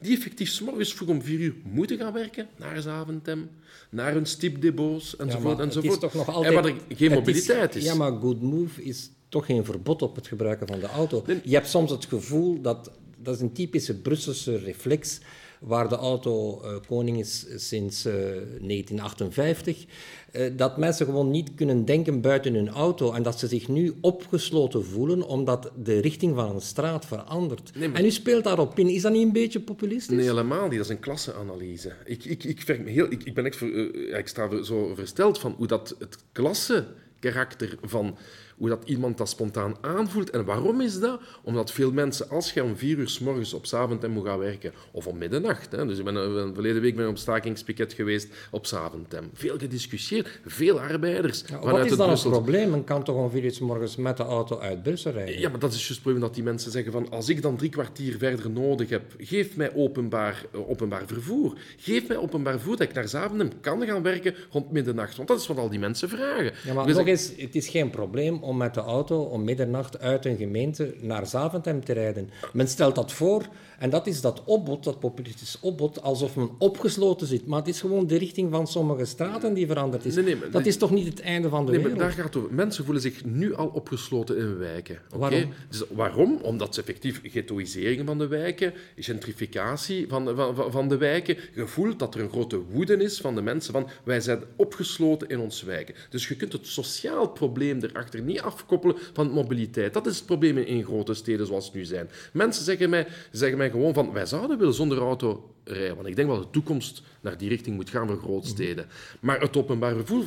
die 0.00 0.16
effectief 0.16 0.48
s 0.48 0.60
morgens 0.60 0.94
vroeg 0.94 1.08
om 1.08 1.22
vier 1.22 1.40
uur 1.40 1.54
moeten 1.62 1.98
gaan 1.98 2.12
werken, 2.12 2.48
naar 2.56 2.80
Zaventem, 2.80 3.50
naar 3.90 4.12
hun 4.12 4.26
stipdepots, 4.26 5.16
enzovoort, 5.16 5.58
ja, 5.58 5.62
enzovoort. 5.64 6.02
Het 6.02 6.02
is 6.02 6.10
toch 6.10 6.26
nog 6.26 6.34
altijd... 6.34 6.54
En 6.54 6.62
waar 6.62 6.72
er 6.88 6.96
geen 6.96 7.10
mobiliteit 7.10 7.74
is, 7.74 7.84
Ja, 7.84 7.94
maar 7.94 8.12
Good 8.12 8.40
Move 8.40 8.84
is 8.84 9.10
toch 9.28 9.46
geen 9.46 9.64
verbod 9.64 10.02
op 10.02 10.16
het 10.16 10.26
gebruiken 10.26 10.66
van 10.66 10.80
de 10.80 10.86
auto. 10.86 11.24
Je 11.44 11.54
hebt 11.54 11.68
soms 11.68 11.90
het 11.90 12.04
gevoel 12.04 12.60
dat... 12.60 12.90
Dat 13.22 13.34
is 13.34 13.40
een 13.40 13.52
typische 13.52 14.00
Brusselse 14.00 14.56
reflex 14.56 15.18
waar 15.60 15.88
de 15.88 15.96
auto 15.96 16.62
uh, 16.64 16.76
koning 16.86 17.18
is 17.18 17.46
sinds 17.56 18.06
uh, 18.06 18.12
1958. 18.12 19.84
Uh, 20.32 20.50
dat 20.56 20.76
mensen 20.76 21.06
gewoon 21.06 21.30
niet 21.30 21.54
kunnen 21.54 21.84
denken 21.84 22.20
buiten 22.20 22.54
hun 22.54 22.68
auto 22.68 23.12
en 23.12 23.22
dat 23.22 23.38
ze 23.38 23.46
zich 23.46 23.68
nu 23.68 23.94
opgesloten 24.00 24.84
voelen 24.84 25.22
omdat 25.22 25.72
de 25.76 25.98
richting 25.98 26.34
van 26.34 26.54
een 26.54 26.60
straat 26.60 27.06
verandert. 27.06 27.70
Nee, 27.74 27.92
En 27.92 28.04
u 28.04 28.10
speelt 28.10 28.44
daarop 28.44 28.78
in. 28.78 28.88
Is 28.88 29.02
dat 29.02 29.12
niet 29.12 29.26
een 29.26 29.32
beetje 29.32 29.60
populistisch? 29.60 30.16
Nee, 30.16 30.26
helemaal 30.26 30.68
niet. 30.68 30.76
Dat 30.76 30.84
is 30.84 30.94
een 30.94 31.00
klasseanalyse. 31.00 31.92
Ik, 32.04 32.24
ik, 32.24 32.44
ik, 32.44 32.62
heel, 32.84 33.12
ik, 33.12 33.24
ik 33.24 33.34
ben 33.34 33.46
echt 33.46 33.56
ver, 33.56 33.68
uh, 33.68 34.18
ik 34.18 34.28
sta 34.28 34.62
zo 34.62 34.94
versteld 34.94 35.38
van 35.38 35.54
hoe 35.56 35.66
dat 35.66 35.96
het 35.98 36.16
klasse 36.32 36.86
karakter 37.18 37.78
van 37.82 38.16
hoe 38.60 38.68
dat 38.68 38.82
iemand 38.84 39.18
dat 39.18 39.28
spontaan 39.28 39.76
aanvoelt. 39.80 40.30
En 40.30 40.44
waarom 40.44 40.80
is 40.80 41.00
dat? 41.00 41.20
Omdat 41.42 41.72
veel 41.72 41.92
mensen, 41.92 42.28
als 42.28 42.52
je 42.52 42.62
om 42.62 42.76
vier 42.76 42.98
uur 42.98 43.08
s 43.08 43.18
morgens 43.18 43.54
op 43.54 43.66
Zaventem 43.66 44.10
moet 44.10 44.26
gaan 44.26 44.38
werken, 44.38 44.72
of 44.90 45.06
om 45.06 45.18
middernacht, 45.18 45.72
hè, 45.72 45.86
dus 45.86 45.98
ik 45.98 46.04
ben, 46.04 46.14
uh, 46.14 46.48
verleden 46.52 46.82
week 46.82 46.96
ben 46.96 47.04
ik 47.04 47.10
op 47.10 47.18
stakingspiket 47.18 47.92
geweest 47.92 48.28
op 48.50 48.66
Zaventem. 48.66 49.30
Veel 49.34 49.58
gediscussieerd, 49.58 50.40
veel 50.46 50.80
arbeiders. 50.80 51.44
Ja, 51.46 51.58
wat 51.58 51.84
is 51.84 51.96
dan 51.96 52.10
het 52.10 52.22
probleem? 52.22 52.70
Men 52.70 52.84
kan 52.84 53.04
toch 53.04 53.16
om 53.16 53.30
vier 53.30 53.44
uur 53.44 53.52
s 53.52 53.58
morgens 53.58 53.96
met 53.96 54.16
de 54.16 54.22
auto 54.22 54.58
uit 54.58 54.82
Brussel 54.82 55.12
rijden? 55.12 55.40
Ja, 55.40 55.48
maar 55.48 55.58
dat 55.58 55.72
is 55.72 55.76
juist 55.76 55.88
het 55.88 56.02
probleem 56.02 56.22
dat 56.22 56.34
die 56.34 56.44
mensen 56.44 56.70
zeggen 56.70 56.92
van, 56.92 57.10
als 57.10 57.28
ik 57.28 57.42
dan 57.42 57.56
drie 57.56 57.70
kwartier 57.70 58.18
verder 58.18 58.50
nodig 58.50 58.88
heb, 58.88 59.02
geef 59.18 59.56
mij 59.56 59.74
openbaar, 59.74 60.44
uh, 60.54 60.70
openbaar 60.70 61.02
vervoer. 61.06 61.58
Geef 61.76 62.08
mij 62.08 62.16
openbaar 62.16 62.52
vervoer 62.52 62.76
dat 62.76 62.88
ik 62.88 62.94
naar 62.94 63.08
Zaventem 63.08 63.60
kan 63.60 63.86
gaan 63.86 64.02
werken 64.02 64.34
rond 64.50 64.70
middernacht. 64.70 65.16
Want 65.16 65.28
dat 65.28 65.40
is 65.40 65.46
wat 65.46 65.58
al 65.58 65.68
die 65.68 65.78
mensen 65.78 66.08
vragen. 66.08 66.52
Ja, 66.64 66.74
maar 66.74 66.86
nog 66.86 67.06
eens, 67.06 67.32
het 67.36 67.54
is 67.54 67.68
geen 67.68 67.90
probleem 67.90 68.42
om 68.50 68.56
met 68.56 68.74
de 68.74 68.80
auto 68.80 69.22
om 69.22 69.44
middernacht 69.44 70.00
uit 70.00 70.24
een 70.24 70.36
gemeente 70.36 70.94
naar 71.00 71.26
Zaventem 71.26 71.84
te 71.84 71.92
rijden. 71.92 72.30
Men 72.52 72.68
stelt 72.68 72.94
dat 72.94 73.12
voor 73.12 73.46
en 73.80 73.90
dat 73.90 74.06
is 74.06 74.20
dat 74.20 74.42
opbod, 74.44 74.84
dat 74.84 74.98
populistisch 74.98 75.58
opbod, 75.60 76.02
alsof 76.02 76.36
men 76.36 76.50
opgesloten 76.58 77.26
zit. 77.26 77.46
Maar 77.46 77.58
het 77.58 77.68
is 77.68 77.80
gewoon 77.80 78.06
de 78.06 78.16
richting 78.16 78.50
van 78.50 78.66
sommige 78.66 79.04
straten 79.04 79.54
die 79.54 79.66
veranderd 79.66 80.04
is. 80.04 80.18
dat 80.50 80.66
is 80.66 80.76
toch 80.76 80.90
niet 80.90 81.06
het 81.06 81.20
einde 81.20 81.48
van 81.48 81.66
de 81.66 81.70
nee, 81.70 81.80
wereld? 81.80 81.98
Maar 81.98 82.06
daar 82.06 82.16
gaat 82.16 82.34
het 82.34 82.42
over. 82.42 82.54
Mensen 82.54 82.84
voelen 82.84 83.02
zich 83.02 83.24
nu 83.24 83.54
al 83.54 83.66
opgesloten 83.66 84.36
in 84.36 84.58
wijken. 84.58 84.98
Waarom? 85.16 85.52
Dus 85.68 85.82
waarom? 85.90 86.38
Omdat 86.42 86.74
ze 86.74 86.80
effectief 86.80 87.20
ghettoïsering 87.24 88.06
van 88.06 88.18
de 88.18 88.26
wijken, 88.26 88.72
gentrificatie 88.96 90.08
van, 90.08 90.34
van, 90.36 90.72
van 90.72 90.88
de 90.88 90.96
wijken, 90.96 91.36
gevoeld 91.54 91.98
dat 91.98 92.14
er 92.14 92.20
een 92.20 92.30
grote 92.30 92.58
woede 92.70 92.96
is 92.96 93.20
van 93.20 93.34
de 93.34 93.42
mensen 93.42 93.72
van 93.72 93.88
wij 94.04 94.20
zijn 94.20 94.42
opgesloten 94.56 95.28
in 95.28 95.40
ons 95.40 95.62
wijken. 95.62 95.94
Dus 96.10 96.28
je 96.28 96.36
kunt 96.36 96.52
het 96.52 96.66
sociaal 96.66 97.28
probleem 97.28 97.78
erachter 97.82 98.20
niet 98.22 98.40
afkoppelen 98.40 98.96
van 99.12 99.30
mobiliteit. 99.30 99.94
Dat 99.94 100.06
is 100.06 100.16
het 100.16 100.26
probleem 100.26 100.58
in 100.58 100.84
grote 100.84 101.14
steden 101.14 101.46
zoals 101.46 101.64
het 101.64 101.74
nu 101.74 101.84
zijn. 101.84 102.10
Mensen 102.32 102.64
zeggen 102.64 102.90
mij, 102.90 103.06
zeggen 103.30 103.58
mij 103.58 103.69
gewoon 103.70 103.94
van, 103.94 104.12
wij 104.12 104.26
zouden 104.26 104.58
willen 104.58 104.74
zonder 104.74 104.98
auto 104.98 105.50
rijden. 105.64 105.94
Want 105.96 106.08
ik 106.08 106.16
denk 106.16 106.28
dat 106.28 106.42
de 106.42 106.50
toekomst 106.50 107.02
naar 107.20 107.38
die 107.38 107.48
richting 107.48 107.76
moet 107.76 107.90
gaan 107.90 108.06
voor 108.06 108.18
grootsteden. 108.18 108.86
Maar 109.20 109.40
het 109.40 109.56
openbaar 109.56 109.94
vervoer 109.94 110.24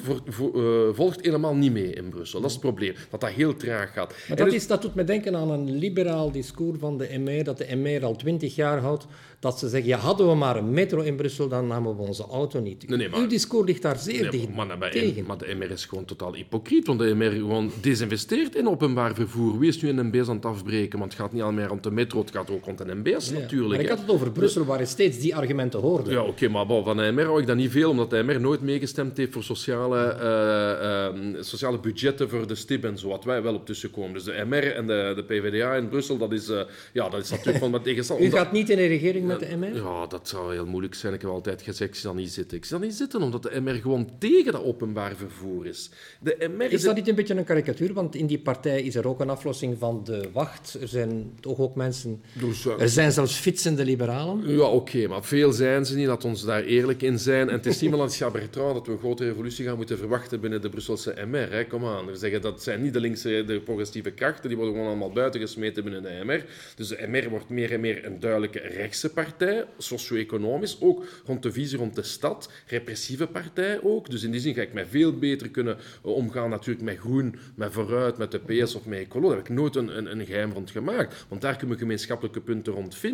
uh, 0.55 0.95
volgt 0.95 1.21
helemaal 1.21 1.55
niet 1.55 1.71
mee 1.71 1.93
in 1.93 2.09
Brussel. 2.09 2.39
Dat 2.39 2.49
is 2.49 2.55
het 2.55 2.65
probleem, 2.65 2.93
dat 3.09 3.21
dat 3.21 3.29
heel 3.29 3.55
traag 3.55 3.93
gaat. 3.93 4.15
Maar 4.27 4.37
dat, 4.37 4.53
is, 4.53 4.67
dat 4.67 4.81
doet 4.81 4.95
me 4.95 5.03
denken 5.03 5.35
aan 5.35 5.49
een 5.49 5.71
liberaal 5.77 6.31
discours 6.31 6.79
van 6.79 6.97
de 6.97 7.17
MR, 7.17 7.43
dat 7.43 7.57
de 7.57 7.75
MR 7.75 8.05
al 8.05 8.15
twintig 8.15 8.55
jaar 8.55 8.79
houdt, 8.79 9.05
dat 9.39 9.59
ze 9.59 9.69
zeggen, 9.69 9.89
ja, 9.89 9.97
hadden 9.97 10.27
we 10.27 10.35
maar 10.35 10.57
een 10.57 10.71
metro 10.71 11.01
in 11.01 11.15
Brussel, 11.15 11.47
dan 11.47 11.67
namen 11.67 11.95
we 11.97 12.01
onze 12.01 12.23
auto 12.23 12.59
niet. 12.59 12.87
Nee, 12.87 12.97
nee, 12.97 13.09
maar, 13.09 13.19
Uw 13.19 13.27
discours 13.27 13.67
ligt 13.67 13.81
daar 13.81 13.97
zeer 13.97 14.21
nee, 14.21 14.31
dicht 14.31 14.55
maar, 14.55 14.77
maar, 14.77 14.91
tegen. 14.91 15.25
Maar 15.25 15.37
de 15.37 15.55
MR 15.55 15.71
is 15.71 15.85
gewoon 15.85 16.05
totaal 16.05 16.33
hypocriet, 16.33 16.87
want 16.87 16.99
de 16.99 17.15
MR 17.15 17.31
gewoon 17.31 17.71
desinvesteert 17.81 18.55
in 18.55 18.67
openbaar 18.67 19.15
vervoer. 19.15 19.59
Wie 19.59 19.69
is 19.69 19.81
nu 19.81 19.89
een 19.89 20.07
MB's 20.07 20.27
aan 20.27 20.35
het 20.35 20.45
afbreken? 20.45 20.99
Want 20.99 21.11
het 21.11 21.21
gaat 21.21 21.33
niet 21.33 21.41
al 21.41 21.51
meer 21.51 21.67
rond 21.67 21.83
de 21.83 21.91
metro, 21.91 22.19
het 22.19 22.31
gaat 22.31 22.49
ook 22.49 22.65
rond 22.65 22.79
een 22.79 22.97
MB's 22.97 23.31
ja, 23.33 23.41
natuurlijk. 23.41 23.71
Maar 23.71 23.79
ik 23.81 23.89
had 23.89 23.99
het 23.99 24.09
over 24.09 24.31
Brussel, 24.31 24.65
waar 24.65 24.79
je 24.79 24.85
steeds 24.85 25.19
die 25.19 25.35
argumenten 25.35 25.79
hoorde. 25.79 26.11
Ja, 26.11 26.23
oké, 26.23 26.47
maar 26.47 26.65
van 26.65 26.97
de 26.97 27.11
MR 27.11 27.25
hou 27.25 27.41
ik 27.41 27.47
dat 27.47 27.55
niet 27.55 27.71
veel, 27.71 27.89
omdat 27.89 28.09
de 28.09 28.23
MR 28.23 28.39
nooit 28.39 28.61
meegestemd 28.61 29.17
heeft 29.17 29.31
voor 29.33 29.43
sociale, 29.43 30.17
uh, 30.21 31.33
uh, 31.33 31.41
sociale 31.43 31.79
budgetten 31.79 32.29
voor 32.29 32.47
de 32.47 32.55
STIB 32.55 32.85
en 32.85 32.97
zo, 32.97 33.07
wat 33.07 33.23
wij 33.23 33.41
wel 33.41 33.53
op 33.53 33.65
tussen 33.65 33.91
komen. 33.91 34.13
Dus 34.13 34.23
de 34.23 34.43
MR 34.47 34.75
en 34.75 34.87
de, 34.87 35.13
de 35.15 35.23
PvdA 35.23 35.73
in 35.73 35.89
Brussel, 35.89 36.17
dat 36.17 36.31
is, 36.31 36.49
uh, 36.49 36.61
ja, 36.93 37.09
dat 37.09 37.23
is 37.23 37.29
natuurlijk 37.29 37.57
van 37.57 37.71
wat 37.71 37.83
tegenstand. 37.83 38.19
U 38.23 38.29
gaat 38.29 38.51
niet 38.51 38.69
in 38.69 38.77
de 38.77 38.85
regering 38.85 39.25
met 39.25 39.39
de 39.39 39.55
MR? 39.57 39.75
Ja, 39.75 40.07
dat 40.07 40.27
zou 40.27 40.53
heel 40.53 40.65
moeilijk 40.65 40.95
zijn. 40.95 41.13
Ik 41.13 41.21
heb 41.21 41.29
altijd 41.29 41.61
gezegd, 41.61 41.89
ik 41.89 41.95
zie 41.95 42.13
niet 42.13 42.31
zitten. 42.31 42.57
Ik 42.57 42.65
zie 42.65 42.79
niet 42.79 42.93
zitten, 42.93 43.21
omdat 43.21 43.43
de 43.43 43.61
MR 43.61 43.73
gewoon 43.73 44.09
tegen 44.17 44.51
dat 44.51 44.63
openbaar 44.63 45.15
vervoer 45.15 45.65
is. 45.65 45.89
De 46.19 46.49
MR 46.57 46.65
is, 46.65 46.71
is 46.71 46.81
dat 46.81 46.95
niet 46.95 47.07
een 47.07 47.15
beetje 47.15 47.35
een 47.35 47.43
karikatuur? 47.43 47.93
Want 47.93 48.15
in 48.15 48.25
die 48.25 48.39
partij 48.39 48.81
is 48.81 48.95
er 48.95 49.07
ook 49.07 49.19
een 49.19 49.29
aflossing 49.29 49.77
van 49.79 50.01
de 50.03 50.29
wacht. 50.33 50.77
Er 50.81 50.87
zijn 50.87 51.33
toch 51.39 51.59
ook 51.59 51.75
mensen... 51.75 52.21
Dus, 52.33 52.65
er 52.65 52.89
zijn 52.89 53.11
zelfs 53.27 53.41
fietsende 53.41 53.85
liberalen. 53.85 54.49
Ja, 54.49 54.63
oké, 54.63 55.07
maar 55.07 55.23
veel 55.23 55.51
zijn 55.51 55.85
ze 55.85 55.95
niet. 55.95 56.07
Dat 56.07 56.25
ons 56.25 56.45
daar 56.45 56.63
eerlijk 56.63 57.01
in 57.01 57.19
zijn. 57.19 57.49
En 57.49 57.55
het 57.55 57.65
is 57.65 57.81
niet 57.81 57.91
meer 57.91 57.99
als 57.99 58.17
Chabertrand 58.17 58.73
dat 58.73 58.85
we 58.85 58.91
een 58.91 58.97
grote 58.97 59.25
revolutie 59.25 59.65
gaan 59.65 59.75
moeten 59.75 59.97
verwachten 59.97 60.39
binnen 60.39 60.61
de 60.61 60.69
Brusselse 60.69 61.15
MR. 61.25 61.51
Hè. 61.51 61.65
Kom 61.65 61.85
aan. 61.85 62.05
We 62.05 62.15
zeggen 62.15 62.41
dat 62.41 62.63
zijn 62.63 62.81
niet 62.81 62.93
de 62.93 62.99
linkse, 62.99 63.43
de 63.47 63.59
progressieve 63.59 64.11
krachten. 64.11 64.47
Die 64.47 64.57
worden 64.57 64.75
gewoon 64.75 64.89
allemaal 64.89 65.11
buiten 65.11 65.39
gesmeten 65.39 65.83
binnen 65.83 66.03
de 66.03 66.21
MR. 66.23 66.45
Dus 66.75 66.87
de 66.87 67.07
MR 67.07 67.29
wordt 67.29 67.49
meer 67.49 67.71
en 67.71 67.79
meer 67.79 68.05
een 68.05 68.19
duidelijke 68.19 68.59
rechtse 68.59 69.09
partij, 69.09 69.65
socio-economisch. 69.77 70.77
Ook 70.81 71.05
rond 71.25 71.43
de 71.43 71.51
visie 71.51 71.77
rond 71.77 71.95
de 71.95 72.03
stad. 72.03 72.51
Repressieve 72.67 73.27
partij 73.27 73.79
ook. 73.83 74.09
Dus 74.09 74.23
in 74.23 74.31
die 74.31 74.41
zin 74.41 74.53
ga 74.53 74.61
ik 74.61 74.73
mij 74.73 74.85
veel 74.85 75.17
beter 75.17 75.49
kunnen 75.49 75.77
omgaan 76.01 76.49
natuurlijk 76.49 76.85
met 76.85 76.97
groen, 76.97 77.35
met 77.55 77.71
vooruit, 77.71 78.17
met 78.17 78.31
de 78.31 78.39
PS 78.39 78.75
of 78.75 78.85
met 78.85 78.99
ecolo. 78.99 79.27
Daar 79.27 79.37
heb 79.37 79.49
ik 79.49 79.55
nooit 79.55 79.75
een, 79.75 79.97
een, 79.97 80.19
een 80.19 80.25
geheim 80.25 80.51
rond 80.51 80.71
gemaakt. 80.71 81.25
Want 81.27 81.41
daar 81.41 81.55
kunnen 81.55 81.75
we 81.75 81.81
gemeenschappelijke 81.81 82.41
punten 82.41 82.73
rond 82.73 82.95
vinden. 82.95 83.12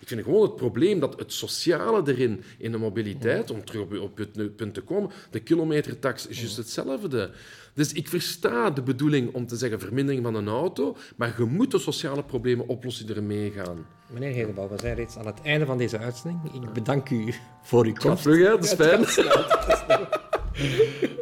Ik 0.00 0.08
vind 0.08 0.22
gewoon 0.22 0.42
het 0.42 0.56
probleem 0.56 1.00
dat 1.00 1.18
het 1.18 1.32
sociale 1.32 2.02
erin, 2.04 2.42
in 2.58 2.72
de 2.72 2.78
mobiliteit, 2.78 3.50
om 3.50 3.64
terug 3.64 3.82
op, 3.82 3.98
op 3.98 4.18
het 4.18 4.56
punt 4.56 4.74
te 4.74 4.80
komen, 4.80 5.10
de 5.30 5.40
kilometertax 5.40 6.26
is 6.26 6.40
juist 6.40 6.56
hetzelfde. 6.56 7.30
Dus 7.74 7.92
ik 7.92 8.08
versta 8.08 8.70
de 8.70 8.82
bedoeling 8.82 9.34
om 9.34 9.46
te 9.46 9.56
zeggen 9.56 9.80
vermindering 9.80 10.24
van 10.24 10.34
een 10.34 10.48
auto, 10.48 10.96
maar 11.16 11.34
je 11.38 11.44
moet 11.44 11.70
de 11.70 11.78
sociale 11.78 12.22
problemen 12.22 12.68
oplossen 12.68 13.06
die 13.06 13.14
er 13.14 13.22
meegaan. 13.22 13.86
Meneer 14.12 14.32
Hedebouw, 14.32 14.68
we 14.68 14.78
zijn 14.78 14.94
reeds 14.94 15.16
aan 15.16 15.26
het 15.26 15.40
einde 15.42 15.66
van 15.66 15.78
deze 15.78 15.98
uitzending. 15.98 16.54
Ik 16.54 16.72
bedank 16.72 17.10
u 17.10 17.34
voor 17.62 17.84
uw 17.84 17.92
komst. 17.92 18.22
Kom 18.22 18.32
terug, 18.32 18.48
dat 18.48 18.64
is 18.64 18.72
fijn. 18.72 19.04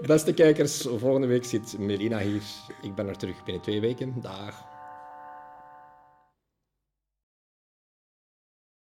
Beste 0.07 0.33
kijkers, 0.33 0.81
volgende 0.81 1.27
week 1.27 1.45
zit 1.45 1.79
Melina 1.79 2.19
hier. 2.19 2.43
Ik 2.83 2.95
ben 2.95 3.09
er 3.09 3.17
terug 3.17 3.45
binnen 3.45 3.63
twee 3.63 3.81
weken. 3.81 4.15
Dag. 4.21 4.74